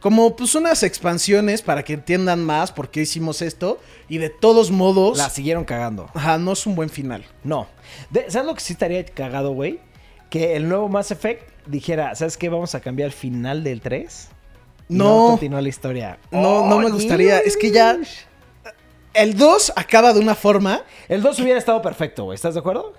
[0.00, 3.78] Como pues unas expansiones para que entiendan más por qué hicimos esto.
[4.08, 6.08] Y de todos modos, La siguieron cagando.
[6.14, 7.24] ajá, no es un buen final.
[7.44, 7.66] No.
[8.10, 9.80] De- ¿Sabes lo que sí estaría cagado, güey?
[10.30, 12.48] Que el nuevo Mass Effect dijera, ¿sabes qué?
[12.48, 14.28] Vamos a cambiar el final del 3.
[14.88, 15.26] Y No.
[15.30, 16.18] continúa la historia.
[16.30, 17.38] No, no me gustaría.
[17.38, 17.98] Es que ya.
[19.12, 20.82] El 2 acaba de una forma.
[21.08, 22.34] El 2 hubiera estado perfecto, güey.
[22.36, 22.94] ¿Estás de acuerdo?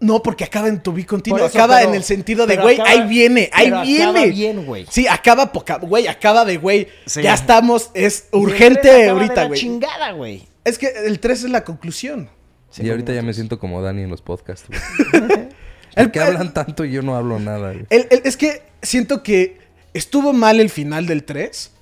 [0.00, 1.38] No, porque acaba en tu be continuo.
[1.44, 4.04] Eso, acaba pero- en el sentido de, güey, ahí viene, ahí pero viene.
[4.04, 4.86] acaba bien, güey.
[4.90, 5.78] Sí, acaba poca.
[5.78, 6.86] Güey, acaba de, güey.
[7.06, 7.22] Sí.
[7.22, 7.90] Ya estamos.
[7.94, 9.60] Es urgente 3 acaba de ahorita, güey.
[9.60, 10.46] chingada, güey.
[10.64, 12.30] Es que el 3 es la conclusión.
[12.76, 14.80] y ahorita ya me siento como Dani en los podcasts, güey.
[15.96, 17.86] El- ¿Por qué hablan tanto y yo no hablo nada, güey?
[17.90, 19.58] El- el- es que siento que
[19.94, 21.72] estuvo mal el final del 3,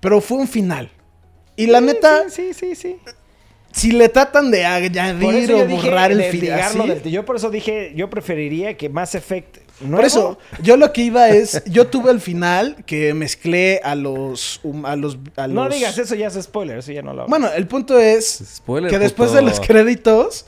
[0.00, 0.90] pero fue un final.
[1.56, 2.96] Y la neta, Sí, sí, sí, sí.
[3.76, 7.02] Si le tratan de añadir o borrar el final.
[7.02, 9.96] Yo por eso dije, yo preferiría que Mass Effect nuevo...
[9.96, 14.62] Por eso, yo lo que iba es, yo tuve el final que mezclé a los,
[14.84, 17.26] a los, a No digas eso, ya es spoiler, eso ya no lo...
[17.26, 19.36] Bueno, el punto es Spoiler, que después puto.
[19.36, 20.46] de los créditos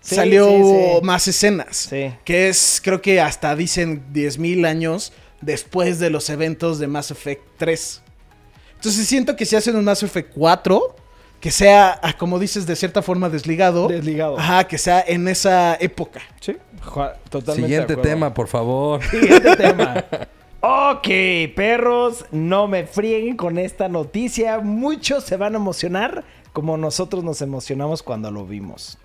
[0.00, 1.04] Sí, salió sí, sí.
[1.04, 1.88] más escenas.
[1.90, 2.12] Sí.
[2.24, 7.42] Que es, creo que hasta dicen 10.000 años después de los eventos de Mass Effect
[7.56, 8.02] 3.
[8.76, 10.94] Entonces siento que si hacen un Mass Effect 4,
[11.40, 13.88] que sea, ah, como dices, de cierta forma desligado.
[13.88, 14.38] Desligado.
[14.38, 16.20] Ajá, que sea en esa época.
[16.40, 19.02] Sí, jo- totalmente Siguiente tema, por favor.
[19.04, 20.04] Siguiente tema.
[20.60, 21.06] Ok,
[21.54, 24.58] perros, no me frieguen con esta noticia.
[24.58, 28.98] Muchos se van a emocionar como nosotros nos emocionamos cuando lo vimos.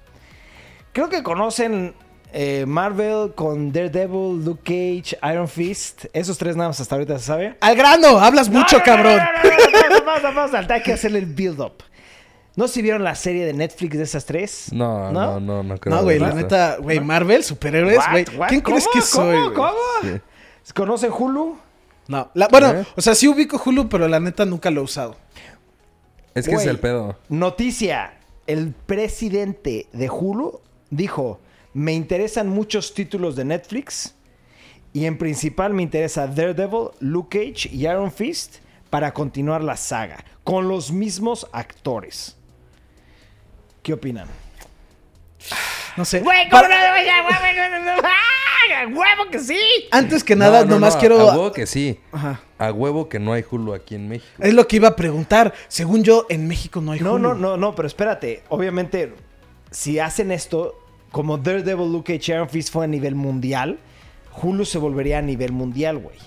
[0.94, 1.94] Creo que conocen
[2.32, 6.06] eh, Marvel con Daredevil, Luke Cage, Iron Fist.
[6.14, 7.56] Esos tres nada más hasta ahorita se sabe.
[7.62, 9.18] Al grano, hablas mucho, No, no, cabrón.
[9.18, 10.74] No, no, no, no, no, pausa, pausa, pausa.
[10.74, 11.84] Hay que hacerle el build-up.
[12.56, 14.68] ¿No si vieron la serie de Netflix de esas tres?
[14.72, 15.96] No, no, no, no creo.
[15.96, 18.26] No, güey, la neta, güey, Marvel, superhéroes, güey.
[18.48, 18.94] ¿Quién crees ¿Cómo?
[18.94, 19.38] que soy?
[19.38, 19.54] ¿Cómo?
[19.56, 20.22] ¿Cómo?
[20.64, 20.74] Sí.
[20.74, 21.58] ¿Conocen Hulu?
[22.08, 22.86] No, la- bueno, ¿Eh?
[22.96, 25.16] o sea, sí ubico Hulu, pero la neta nunca lo he usado.
[26.36, 27.18] Es que es el pedo.
[27.30, 28.18] Noticia.
[28.46, 31.40] El presidente de Hulu dijo,
[31.74, 34.16] me interesan muchos títulos de Netflix
[34.92, 38.58] y en principal me interesa Daredevil, Luke Cage y Iron Fist
[38.90, 42.36] para continuar la saga con los mismos actores.
[43.84, 44.28] ¿Qué opinan?
[45.98, 46.22] No sé.
[46.22, 46.70] Güey, ¿cómo no?
[48.04, 49.60] ¡Ah, ¡Huevo que sí!
[49.92, 51.20] Antes que nada, No, no, nomás no, quiero...
[51.30, 52.00] A huevo que sí.
[52.12, 52.42] Ajá.
[52.58, 54.28] A huevo que no hay Hulu aquí en México.
[54.40, 55.54] Es lo que iba a preguntar.
[55.68, 57.22] Según yo, en México no hay No, Hulu.
[57.22, 58.42] no, no, no, pero espérate.
[58.50, 59.14] Obviamente,
[59.70, 60.80] si hacen esto,
[61.12, 63.80] como Daredevil, Luke Cage, Iron Fist fue a nivel mundial,
[64.42, 66.18] Hulu se volvería a nivel mundial, güey.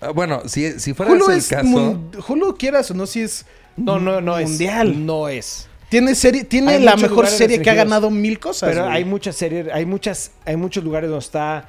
[0.00, 1.52] Ah, Bueno, si, si fuera Hulu ese es...
[1.52, 2.00] el caso...
[2.32, 3.46] Hulu, quieras o no, si es...
[3.76, 4.50] No, no, no es.
[4.50, 5.06] Mundial.
[5.06, 5.68] No es.
[5.92, 8.70] Tiene, serie, tiene Hay la mejor serie que ha ganado mil cosas.
[8.70, 8.96] Pero güey.
[8.96, 11.68] hay muchas series, hay muchas, hay muchos lugares donde está.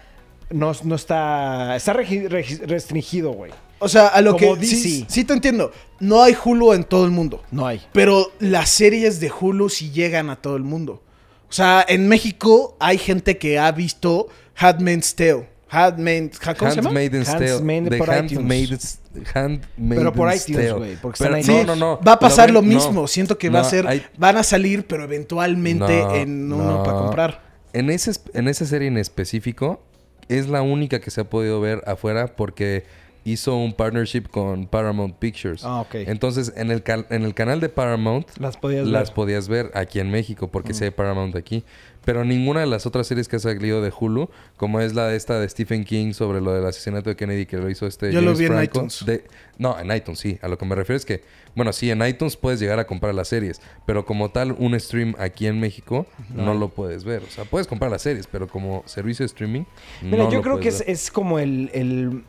[0.49, 1.75] No, no está.
[1.75, 3.51] Está regi- regi- restringido, güey.
[3.79, 4.61] O sea, a lo como que...
[4.61, 4.75] DC.
[4.77, 5.73] Sí, sí te entiendo.
[5.99, 7.43] No hay Hulu en todo el mundo.
[7.51, 7.81] No hay.
[7.91, 11.03] Pero las series de Hulu sí llegan a todo el mundo.
[11.49, 15.49] O sea, en México hay gente que ha visto Handmaid's Tale.
[15.73, 16.89] Handmaid's, ¿Cómo se llama?
[16.89, 17.97] Handmaid's Tale.
[17.97, 18.99] Por Handmaid's,
[19.33, 21.65] Handmaid's Pero por iTunes, güey, porque Pero- están ahí.
[21.65, 21.99] No, no, no.
[22.05, 22.67] Va a pasar lo, no.
[22.67, 23.07] mismo.
[23.07, 23.87] Siento que va a ser.
[23.87, 26.83] hay- Van a salir, pero eventualmente No, en uno no.
[26.83, 27.41] para comprar.
[27.73, 29.81] En, ese, es- en esa serie en específico,
[30.29, 32.85] es la única que se ha podido ver afuera porque
[33.25, 35.63] hizo un partnership con Paramount Pictures.
[35.63, 35.95] Ah, ok.
[35.95, 39.15] Entonces, en el, en el canal de Paramount, Las podías las ver.
[39.15, 41.63] podías ver aquí en México, porque sí hay Paramount aquí.
[42.05, 45.15] Pero ninguna de las otras series que ha salido de Hulu, como es la de
[45.15, 48.19] esta de Stephen King sobre lo del asesinato de Kennedy que lo hizo este Yo
[48.21, 49.05] lo James vi en iTunes.
[49.05, 49.23] de-
[49.57, 50.37] no, en iTunes sí.
[50.41, 51.23] A lo que me refiero es que,
[51.55, 55.15] bueno, sí, en iTunes puedes llegar a comprar las series, pero como tal, un stream
[55.17, 57.21] aquí en México no, lo puedes ver.
[57.23, 59.63] O sea, puedes comprar las series, pero como servicio de streaming,
[60.01, 62.23] Mira, no yo lo creo que es, es como el, el,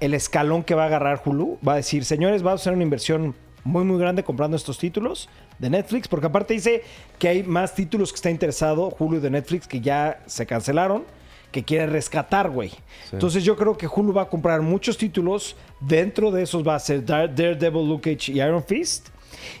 [0.00, 1.58] el escalón que va a agarrar Hulu.
[1.66, 3.34] Va a decir, señores, va a hacer una inversión
[3.64, 6.08] muy, muy grande comprando estos títulos de Netflix.
[6.08, 6.82] Porque aparte dice
[7.18, 11.04] que hay más títulos que está interesado Hulu de Netflix que ya se cancelaron,
[11.52, 12.70] que quiere rescatar, güey.
[13.12, 15.56] Entonces yo creo que Hulu va a comprar muchos títulos.
[15.80, 19.08] Dentro de esos va a ser Dare- Daredevil, Luke Cage y Iron Fist.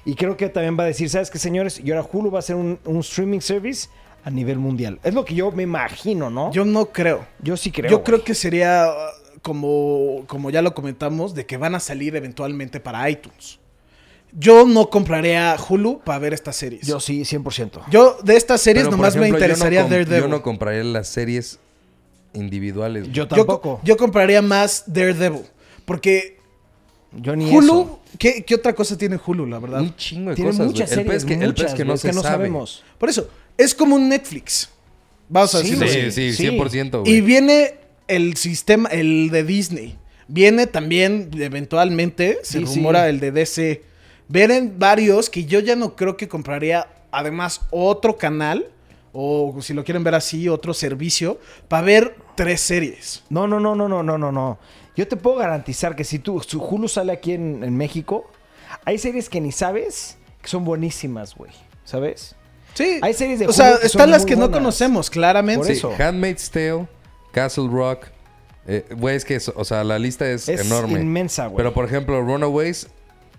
[0.04, 1.80] Y creo que también va a decir, ¿sabes qué, señores?
[1.82, 3.88] Y ahora Hulu va a ser un, un streaming service
[4.24, 4.98] a nivel mundial.
[5.02, 6.52] Es lo que yo me imagino, ¿no?
[6.52, 7.26] Yo no creo.
[7.40, 7.90] Yo sí creo.
[7.90, 8.04] Yo güey.
[8.04, 12.80] creo que sería uh, como, como ya lo comentamos, de que van a salir eventualmente
[12.80, 13.59] para iTunes.
[14.32, 16.82] Yo no compraría Hulu para ver estas series.
[16.86, 18.20] Yo Yo, sí, 100%.
[18.22, 20.20] de estas series Pero, nomás me yo no interesaría Daredevil.
[20.22, 21.58] Yo no compraría las series
[22.32, 23.06] individuales.
[23.08, 23.60] Yo Yo, tampoco.
[23.60, 25.42] co- yo compraría más Daredevil.
[25.84, 26.38] Porque
[27.12, 28.00] Yo ni Hulu, eso.
[28.18, 29.80] ¿qué, qué otra cosa tiene Hulu, la verdad?
[29.80, 31.00] Un chingo de Tiene cosas, muchas güey.
[31.00, 32.22] El pez series, que, el pez muchas, que no se sabe.
[32.22, 32.84] sabemos.
[32.98, 33.28] Por eso,
[33.58, 34.68] es como un Netflix.
[35.28, 36.42] Vamos a Sí, decirlo Sí, sí, Sí.
[36.50, 37.74] 100%, Y viene
[38.06, 39.96] el sistema, el de Disney.
[40.28, 42.74] Viene también, eventualmente, se Sí, sí.
[42.76, 43.82] rumora el de DC.
[44.32, 48.68] Vienen varios que yo ya no creo que compraría, además, otro canal,
[49.12, 53.24] o si lo quieren ver así, otro servicio, para ver tres series.
[53.28, 54.58] No, no, no, no, no, no, no, no.
[54.96, 58.30] Yo te puedo garantizar que si tú, su Hulu sale aquí en, en México,
[58.84, 61.50] hay series que ni sabes que son buenísimas, güey.
[61.84, 62.36] ¿Sabes?
[62.74, 63.00] Sí.
[63.02, 65.58] Hay series de O sea, que están son las que no conocemos, claramente.
[65.58, 65.92] Por Sí, eso.
[65.98, 66.86] Handmaid's Tale,
[67.32, 68.06] Castle Rock.
[68.68, 71.00] eh, Güey, es que, es- o sea, la lista es, Es enorme.
[71.00, 71.56] inmensa, güey.
[71.56, 72.86] Pero, por ejemplo, Runaways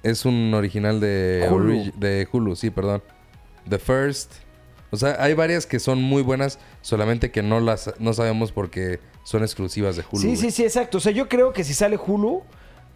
[0.04, 1.92] es un original de Hulu.
[1.98, 3.04] de Hulu, sí, perdón.
[3.70, 4.34] The First.
[4.90, 9.00] O sea, hay varias que son muy buenas, solamente que no las no sabemos porque
[9.24, 10.22] son exclusivas de Hulu.
[10.22, 10.98] Sí, sí, sí, exacto.
[10.98, 12.44] O sea, yo creo que si sale Hulu,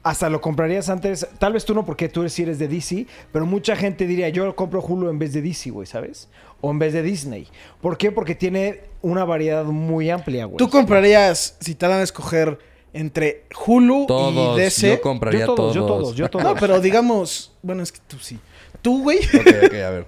[0.03, 1.27] hasta lo comprarías antes.
[1.39, 4.55] Tal vez tú no, porque tú eres, eres de DC, pero mucha gente diría, yo
[4.55, 6.27] compro Hulu en vez de DC, güey, ¿sabes?
[6.61, 7.47] O en vez de Disney.
[7.81, 8.11] ¿Por qué?
[8.11, 10.57] Porque tiene una variedad muy amplia, güey.
[10.57, 12.59] ¿Tú comprarías, si te dan a escoger
[12.99, 14.89] entre Hulu Todos, y DC?
[14.89, 15.75] yo compraría Yo todos, todos.
[15.75, 16.43] yo todos, yo todos.
[16.45, 18.39] No, pero digamos, bueno, es que tú sí.
[18.81, 20.07] Tú, güey, Ok, ok, a ver.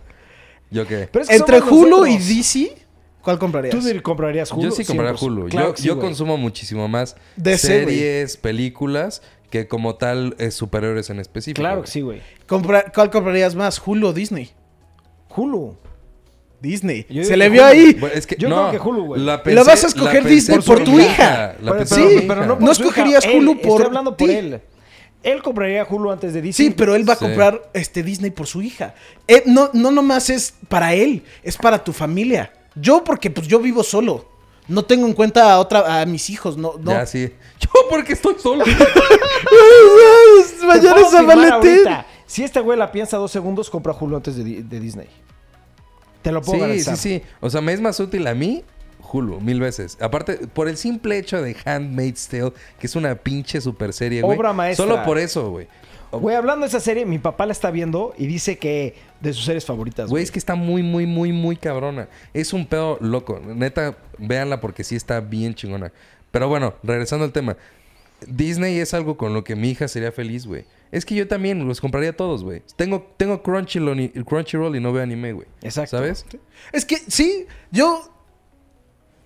[0.69, 1.07] ¿Yo qué?
[1.11, 2.17] Pero es que entre Hulu y.
[2.17, 2.77] DC,
[3.21, 3.75] ¿cuál comprarías?
[3.75, 4.63] Tú comprarías Hulu.
[4.63, 5.21] Yo sí compraría 100%.
[5.21, 5.49] Hulu.
[5.49, 11.19] Claro yo sí, consumo muchísimo más DC, series, películas, que como tal eh, superhéroes en
[11.19, 11.61] específico.
[11.61, 12.21] Claro que sí, güey.
[12.47, 14.51] Compra- ¿Cuál comprarías más, Hulu o Disney?
[15.35, 15.75] Hulu.
[16.62, 17.05] Disney.
[17.10, 17.72] Yo Se le vio Hulu.
[17.72, 17.93] ahí.
[17.93, 19.22] Bueno, es que, Yo no, creo que Hulu, güey.
[19.22, 21.55] la lo vas a escoger la Disney por tu hija.
[21.62, 22.45] La Pero, pensé pero- hija.
[22.47, 22.72] no, No hija.
[22.72, 24.26] escogerías Él, Hulu estoy por hablando ti.
[24.26, 24.62] por él.
[25.24, 26.64] Él compraría Hulu antes de DC.
[26.64, 27.26] Sí, pero él va a Sí.
[27.26, 28.93] comprar este Disney por su hija.
[29.28, 32.51] Eh, no, no nomás es para él, es para tu familia.
[32.76, 34.26] Yo, porque pues yo vivo solo.
[34.68, 36.91] No tengo en cuenta a otra, a mis hijos, no, no.
[36.91, 37.30] Ya, sí.
[37.60, 38.66] Yo porque estoy solo.
[40.66, 41.70] Mañana es firmar Valentín.
[41.72, 42.05] ahorita.
[42.26, 45.08] Si este güey la piensa dos segundos, compra Hulu antes de Disney.
[46.28, 46.97] Te lo puedo sí, sí, garantizar.
[46.97, 47.21] sí.
[47.39, 48.65] O sea, me es más útil a mí
[49.11, 49.97] Hulu, mil veces.
[50.01, 54.38] Aparte, por el simple hecho de Handmaid's Tale, que es una pinche super serie, güey.
[54.38, 54.86] Obra maestra.
[54.86, 55.67] Solo por eso, güey.
[56.11, 59.45] Güey, hablando de esa serie, mi papá la está viendo y dice que de sus
[59.45, 60.09] series favoritas.
[60.09, 62.09] Güey, es que está muy, muy, muy, muy cabrona.
[62.34, 63.39] Es un pedo loco.
[63.39, 65.91] Neta, véanla porque sí está bien chingona.
[66.32, 67.55] Pero bueno, regresando al tema.
[68.25, 70.65] Disney es algo con lo que mi hija sería feliz, güey.
[70.91, 72.63] Es que yo también los compraría todos, güey.
[72.75, 75.47] Tengo, tengo Crunchyroll y, Crunchyroll y no veo anime, güey.
[75.61, 75.97] Exacto.
[75.97, 76.25] ¿Sabes?
[76.71, 78.09] Es que sí, yo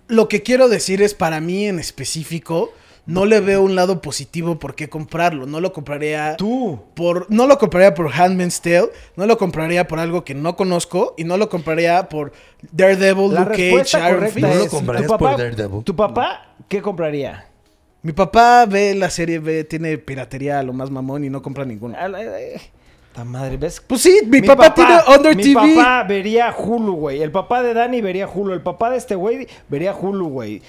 [0.08, 2.72] lo que quiero decir es para mí en específico,
[3.06, 5.46] no le veo un lado positivo por qué comprarlo.
[5.46, 6.80] No lo compraría Tú.
[6.94, 11.14] por no lo compraría por Handmaid's Tale, no lo compraría por algo que no conozco
[11.16, 12.32] y no lo compraría por
[12.70, 14.46] Daredevil, La Luke Cage, respuesta Iron Fist.
[14.46, 15.84] No lo comprarías tu por Daredevil.
[15.84, 17.51] ¿Tu papá qué compraría?
[18.02, 21.64] Mi papá ve la serie, ve, tiene piratería a lo más mamón y no compra
[21.64, 21.96] ninguno.
[22.08, 22.60] La- eh,
[23.24, 23.80] madre, ¿ves?
[23.86, 25.74] Pues sí, mi, papá, tiene Under mi TV.
[25.76, 27.22] papá vería Hulu, güey.
[27.22, 28.54] El papá de Dani vería Hulu.
[28.54, 30.62] El papá de este güey vería Hulu, güey.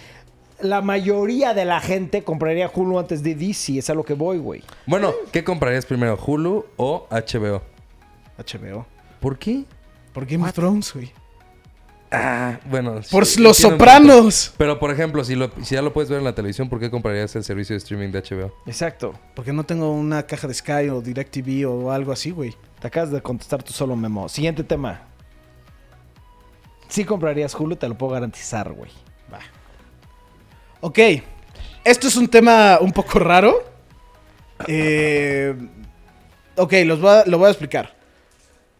[0.59, 3.79] La mayoría de la gente compraría Hulu antes de DC.
[3.79, 4.61] Es a lo que voy, güey.
[4.85, 6.17] Bueno, ¿qué comprarías primero?
[6.23, 7.61] ¿Hulu o HBO?
[8.37, 8.85] HBO.
[9.19, 9.63] ¿Por qué?
[10.13, 11.11] Por Game of Thrones, güey.
[12.15, 13.01] Ah, bueno.
[13.09, 14.49] Por sí, Los Sopranos.
[14.49, 14.55] punto.
[14.59, 16.91] Pero, por ejemplo, si, lo- si ya lo puedes ver en la televisión, ¿por qué
[16.91, 18.53] comprarías el servicio de streaming de HBO?
[18.67, 19.13] Exacto.
[19.35, 22.55] Porque no tengo una caja de Sky o DirecTV o algo así, güey.
[22.79, 24.29] Te acabas de contestar tú solo, Memo.
[24.29, 25.01] Siguiente tema.
[26.87, 28.91] Si comprarías Hulu, te lo puedo garantizar, güey.
[30.81, 30.99] Ok.
[31.83, 33.63] Esto es un tema un poco raro.
[34.67, 35.55] Eh,
[36.57, 37.95] ok, los voy a- lo voy a explicar.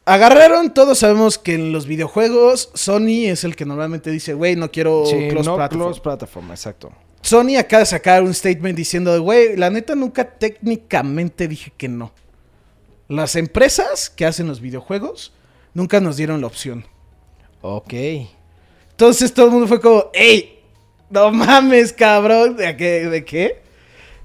[0.05, 4.69] Agarraron, todos sabemos que en los videojuegos Sony es el que normalmente dice, güey, no
[4.69, 5.81] quiero Sí, cross no platform".
[5.83, 6.91] cross platform, exacto.
[7.21, 12.11] Sony acaba de sacar un statement diciendo, güey, la neta nunca técnicamente dije que no.
[13.07, 15.31] Las empresas que hacen los videojuegos
[15.73, 16.85] nunca nos dieron la opción.
[17.61, 17.93] Ok.
[18.91, 20.59] Entonces todo el mundo fue como, ¡Ey!
[21.09, 22.57] No mames, cabrón.
[22.57, 23.07] ¿De qué?
[23.07, 23.61] ¿De qué?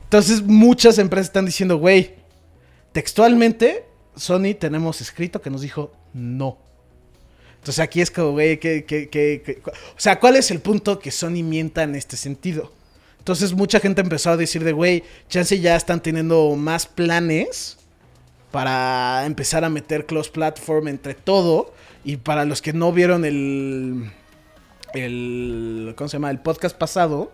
[0.04, 2.14] Entonces muchas empresas están diciendo, güey,
[2.92, 3.84] textualmente,
[4.18, 6.58] Sony tenemos escrito que nos dijo no.
[7.56, 11.42] Entonces aquí es como, güey, que, que, O sea, ¿cuál es el punto que Sony
[11.42, 12.72] mienta en este sentido?
[13.18, 17.76] Entonces mucha gente empezó a decir de, güey, chance ya están teniendo más planes
[18.50, 21.74] para empezar a meter cross platform entre todo.
[22.04, 24.10] Y para los que no vieron el,
[24.94, 26.30] el ¿cómo se llama?
[26.30, 27.32] El podcast pasado,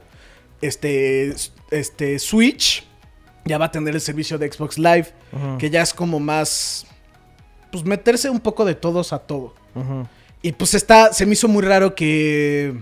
[0.62, 1.34] este,
[1.70, 2.84] este Switch
[3.44, 5.08] ya va a tener el servicio de Xbox Live,
[5.58, 6.86] que ya es como más,
[7.70, 9.54] pues meterse un poco de todos a todo.
[10.42, 12.74] Y pues está, se me hizo muy raro que,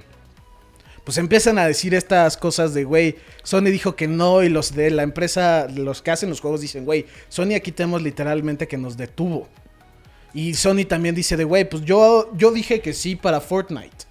[1.04, 4.90] pues empiezan a decir estas cosas de, güey, Sony dijo que no y los de
[4.90, 8.96] la empresa, los que hacen los juegos dicen, güey, Sony aquí tenemos literalmente que nos
[8.96, 9.48] detuvo.
[10.34, 14.06] Y Sony también dice de, güey, pues yo, yo dije que sí para Fortnite.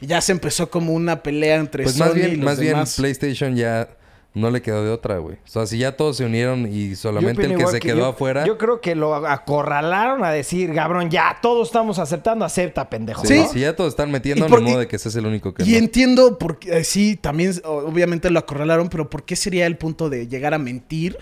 [0.00, 2.60] Y ya se empezó como una pelea entre Pues Sony más y bien, los más
[2.60, 2.76] bien.
[2.96, 3.88] PlayStation ya
[4.34, 5.36] no le quedó de otra, güey.
[5.36, 8.06] O sea, si ya todos se unieron y solamente el que se que quedó yo-
[8.06, 8.46] afuera.
[8.46, 13.24] Yo creo que lo acorralaron a decir, cabrón, ya todos estamos aceptando, acepta, pendejo.
[13.24, 13.48] Sí, ¿no?
[13.48, 15.72] si ya todos están metiendo, por- ni modo de que seas el único que Y
[15.72, 15.78] no.
[15.78, 20.08] entiendo por qué, eh, sí, también obviamente lo acorralaron, pero ¿por qué sería el punto
[20.10, 21.18] de llegar a mentir?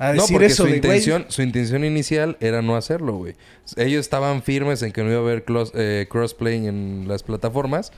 [0.00, 3.14] A No, decir porque eso su de, güey, intención, su intención inicial era no hacerlo,
[3.16, 3.34] güey.
[3.76, 7.90] Ellos estaban firmes en que no iba a haber clos- eh, crossplay en las plataformas.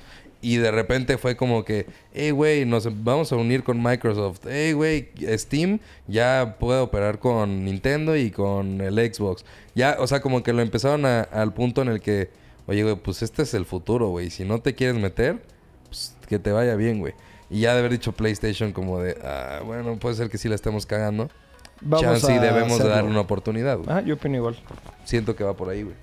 [0.43, 4.41] Y de repente fue como que, hey, güey, nos vamos a unir con Microsoft.
[4.49, 9.45] Hey, güey, Steam ya puede operar con Nintendo y con el Xbox.
[9.75, 12.31] Ya, o sea, como que lo empezaron a- al punto en el que,
[12.67, 14.31] oye, güey, pues este es el futuro, güey.
[14.31, 15.43] Si no te quieres meter,
[15.87, 17.13] pues que te vaya bien, güey.
[17.51, 20.55] Y ya de haber dicho PlayStation como de, ah, bueno, puede ser que sí la
[20.55, 21.29] estemos cagando.
[21.83, 22.95] Vamos Chance y a debemos de hacerlo.
[22.95, 23.91] dar una oportunidad, güey.
[23.91, 24.57] Ah, yo opino igual.
[25.05, 25.97] Siento que va por ahí, güey.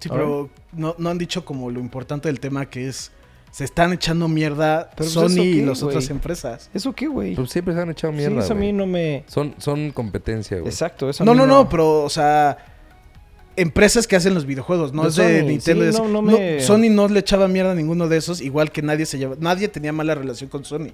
[0.00, 3.10] Sí, pero no, no han dicho como lo importante del tema que es
[3.50, 6.70] se están echando mierda Pero pues, Sony ¿eso y las otras empresas.
[6.74, 7.34] ¿Eso qué, güey?
[7.34, 9.24] Pues siempre se han echado Sí, mierda, eso a mí no me...
[9.26, 10.68] Son, son competencia, güey.
[10.68, 12.58] Exacto, eso a No, mí no, no, pero o sea,
[13.56, 15.82] empresas que hacen los videojuegos, no De es de Sony, Nintendo.
[15.84, 18.40] sí, es- no, no no, me- Sony no le echaba mierda a ninguno de esos,
[18.40, 20.90] igual que nadie se lleva, nadie tenía mala relación con Sony.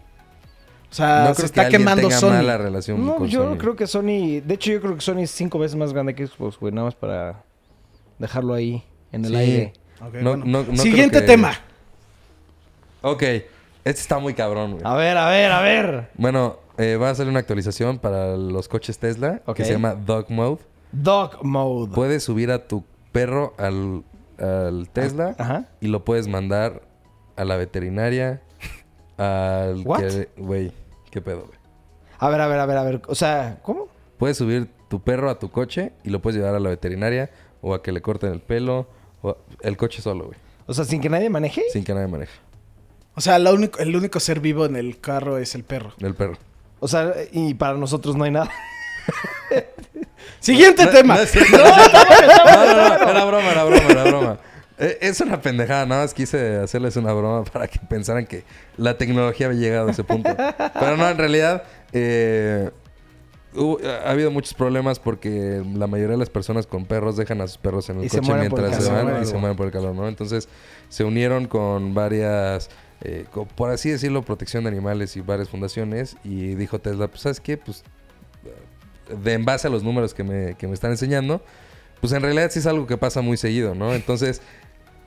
[0.90, 2.30] O sea, no se está que quemando tenga Sony.
[2.30, 3.59] mala relación No, con yo Sony.
[3.59, 4.40] creo que Sony...
[4.46, 6.72] De hecho, yo creo que Sony es cinco veces más grande que Xbox, güey.
[6.72, 7.42] Nada más para
[8.20, 9.36] dejarlo ahí, en el Sí.
[9.36, 9.72] aire.
[10.00, 10.44] Ok, No- bueno.
[10.46, 11.52] no- no Siguiente que- tema.
[13.05, 13.22] Ok.
[13.22, 14.82] Este está muy cabrón, güey.
[14.84, 16.09] A ver, a ver, a ver.
[16.14, 19.57] Bueno, eh, va a salir una actualización para los coches Tesla Ok.
[19.57, 20.62] que se llama Dog Mode.
[20.92, 21.92] Dog Mode.
[21.94, 22.82] Puedes subir a tu
[23.12, 24.02] perro al,
[24.38, 25.66] al Tesla Ajá.
[25.80, 26.80] y lo puedes mandar
[27.36, 28.40] a la veterinaria.
[29.18, 30.00] Al What?
[30.00, 30.72] que- Güey,
[31.11, 31.59] qué pedo, güey.
[32.18, 33.02] A ver, a ver, a ver, a ver.
[33.07, 33.88] O sea, ¿cómo?
[34.18, 37.30] Puedes subir tu perro a tu coche y lo puedes llevar a la veterinaria
[37.61, 38.86] o a que le corten el pelo
[39.22, 41.62] o a- el coche solo, güey, O sea, sin que nadie maneje.
[41.72, 42.32] sin que nadie maneje
[43.14, 45.92] O sea, único- el único ser vivo en el carro es el perro.
[46.00, 46.36] el perro.
[46.80, 48.50] O sea, y para nosotros no hay nada.
[50.40, 51.16] Siguiente tema.
[51.52, 52.98] No, no.
[52.98, 54.38] No, era broma, era broma, era broma.
[54.78, 58.44] Eh, Es una pendejada, nada más quise hacerles una broma para que pensaran que
[58.76, 60.34] la tecnología había llegado a ese punto.
[60.78, 61.62] Pero no, en realidad
[61.92, 62.70] eh,
[63.54, 67.46] hubo- ha habido muchos problemas porque la mayoría de las personas con perros dejan a
[67.46, 69.72] sus perros en el Y coche el mientras se van y se mueren por el
[69.72, 70.08] calor, ¿no?
[70.08, 70.48] Entonces
[70.88, 72.68] se unieron con varias,
[73.05, 77.40] eh, por así decirlo, protección de animales y varias fundaciones y dijo Tesla, pues ¿sabes
[77.40, 77.57] qué?
[77.57, 77.84] Pues
[79.22, 81.42] de en base a los números que me, que me están enseñando,
[82.00, 83.94] pues en realidad sí es algo que pasa muy seguido, ¿no?
[83.94, 84.40] Entonces,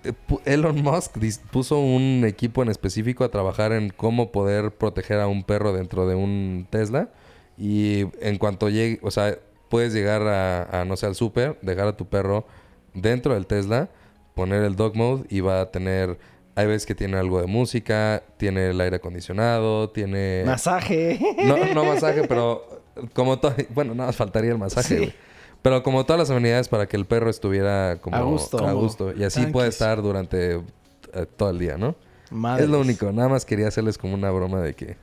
[0.03, 0.13] eh,
[0.45, 1.17] Elon Musk
[1.51, 6.07] puso un equipo en específico a trabajar en cómo poder proteger a un perro dentro
[6.07, 7.09] de un Tesla.
[7.57, 9.37] Y en cuanto llegue, o sea,
[9.69, 12.45] puedes llegar a, no sé, al súper, dejar a tu perro
[12.93, 13.89] dentro del Tesla,
[14.35, 16.17] poner el dog mode y va a tener...
[16.57, 20.43] Hay veces que tiene algo de música, tiene el aire acondicionado, tiene...
[20.45, 21.19] Masaje.
[21.45, 22.81] No, no masaje, pero
[23.13, 23.53] como todo...
[23.69, 24.95] Bueno, nada más faltaría el masaje, Sí.
[24.97, 25.13] güey.
[25.61, 28.65] Pero como todas las amenidades para que el perro estuviera como A gusto.
[28.65, 29.11] a gusto.
[29.15, 29.53] Y así Tranquis.
[29.53, 30.61] puede estar durante eh,
[31.35, 31.95] todo el día, ¿no?
[32.31, 32.65] Madres.
[32.65, 33.11] Es lo único.
[33.11, 34.97] Nada más quería hacerles como una broma de que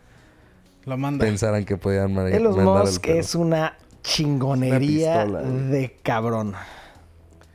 [0.86, 1.24] Lo manda.
[1.24, 3.18] pensaran que podían ma- Elon mandar el Musk perro.
[3.20, 6.55] es una chingonería Una de cabrón.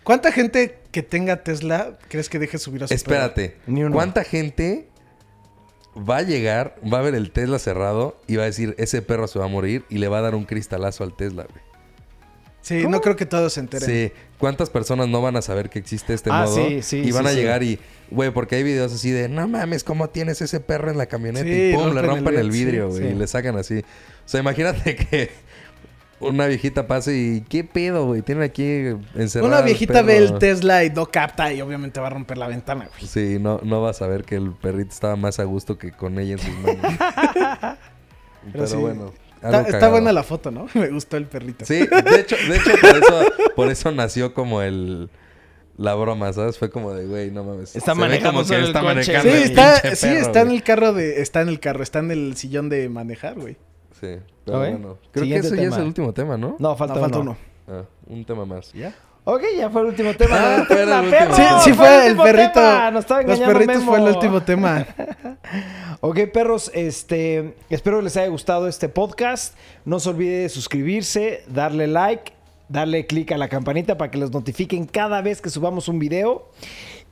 [0.10, 2.96] ¿Cuánta gente que tenga Tesla crees que deje subir a su?
[2.96, 3.58] Espérate.
[3.68, 3.94] Ni uno.
[3.94, 4.88] ¿Cuánta gente
[5.96, 9.28] va a llegar, va a ver el Tesla cerrado y va a decir, ese perro
[9.28, 11.64] se va a morir y le va a dar un cristalazo al Tesla, güey?
[12.64, 12.96] Sí, ¿Cómo?
[12.96, 13.88] no creo que todos se enteren.
[13.88, 14.12] Sí.
[14.40, 16.56] ¿Cuántas personas no van a saber que existe este Ah, modo?
[16.56, 17.78] sí, sí, Y van sí, a llegar y,
[18.10, 21.48] güey, porque hay videos así de, no mames, ¿cómo tienes ese perro en la camioneta?
[21.48, 23.78] Y pum, le rompen el vidrio, güey, y le sacan así.
[23.78, 25.30] O sea, imagínate que
[26.20, 28.22] una viejita pase y, ¿qué pedo, güey?
[28.22, 28.64] Tiene aquí
[29.16, 29.48] encerrado.
[29.48, 30.34] Una viejita ve perro".
[30.34, 33.08] el Tesla y no capta y obviamente va a romper la ventana, güey.
[33.08, 36.20] Sí, no, no va a saber que el perrito estaba más a gusto que con
[36.20, 36.78] ella en sus manos.
[38.52, 38.76] Pero, sí.
[38.76, 39.14] bueno.
[39.42, 40.68] Está, buena la foto, ¿no?
[40.74, 41.66] Me gustó el perrito.
[41.66, 45.10] Sí, de hecho, de hecho por, eso, por eso nació como el...
[45.78, 46.58] La broma, ¿sabes?
[46.58, 47.74] Fue como de, güey, no mames.
[47.74, 48.94] Está manejando como que está coche.
[48.94, 51.60] manejando Sí, el está, pinche sí, perro, está en el carro de, está en el
[51.62, 53.56] carro, está en el sillón de manejar, güey.
[54.00, 54.64] Sí, pero Ok.
[54.70, 54.98] bueno.
[55.12, 56.56] Creo Siguiente que ese ya es el último tema, ¿no?
[56.60, 57.32] No, falta, No, falta uno.
[57.68, 57.80] uno.
[57.80, 58.72] Ah, un tema más.
[58.74, 58.94] ¿Ya?
[59.26, 60.36] Ok, ya fue el último tema.
[60.40, 61.12] Ah, fue el último.
[61.12, 62.54] perro, Sí, sí fue el último perrito.
[62.54, 62.92] tema.
[62.92, 63.92] Nos estaba Los perritos Memo.
[63.92, 64.86] fue el último tema.
[66.02, 69.56] Ok, perros, este, espero les haya gustado este podcast.
[69.84, 72.32] No se olvide de suscribirse, darle like,
[72.70, 76.48] darle click a la campanita para que les notifiquen cada vez que subamos un video.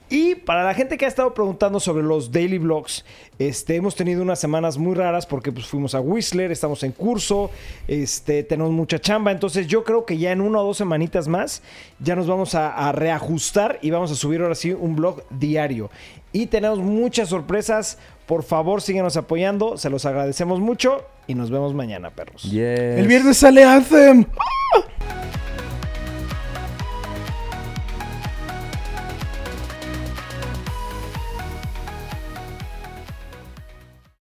[0.10, 3.04] Y para la gente que ha estado preguntando sobre los daily vlogs,
[3.40, 7.52] este, hemos tenido unas semanas muy raras porque pues, fuimos a Whistler, estamos en curso,
[7.88, 9.32] este, tenemos mucha chamba.
[9.32, 11.62] Entonces yo creo que ya en una o dos semanitas más
[12.00, 15.90] ya nos vamos a, a reajustar y vamos a subir ahora sí un vlog diario.
[16.32, 17.98] Y tenemos muchas sorpresas.
[18.26, 19.78] Por favor, síguenos apoyando.
[19.78, 22.44] Se los agradecemos mucho y nos vemos mañana, perros.
[22.44, 22.98] Yes.
[22.98, 24.26] El viernes sale Anthem.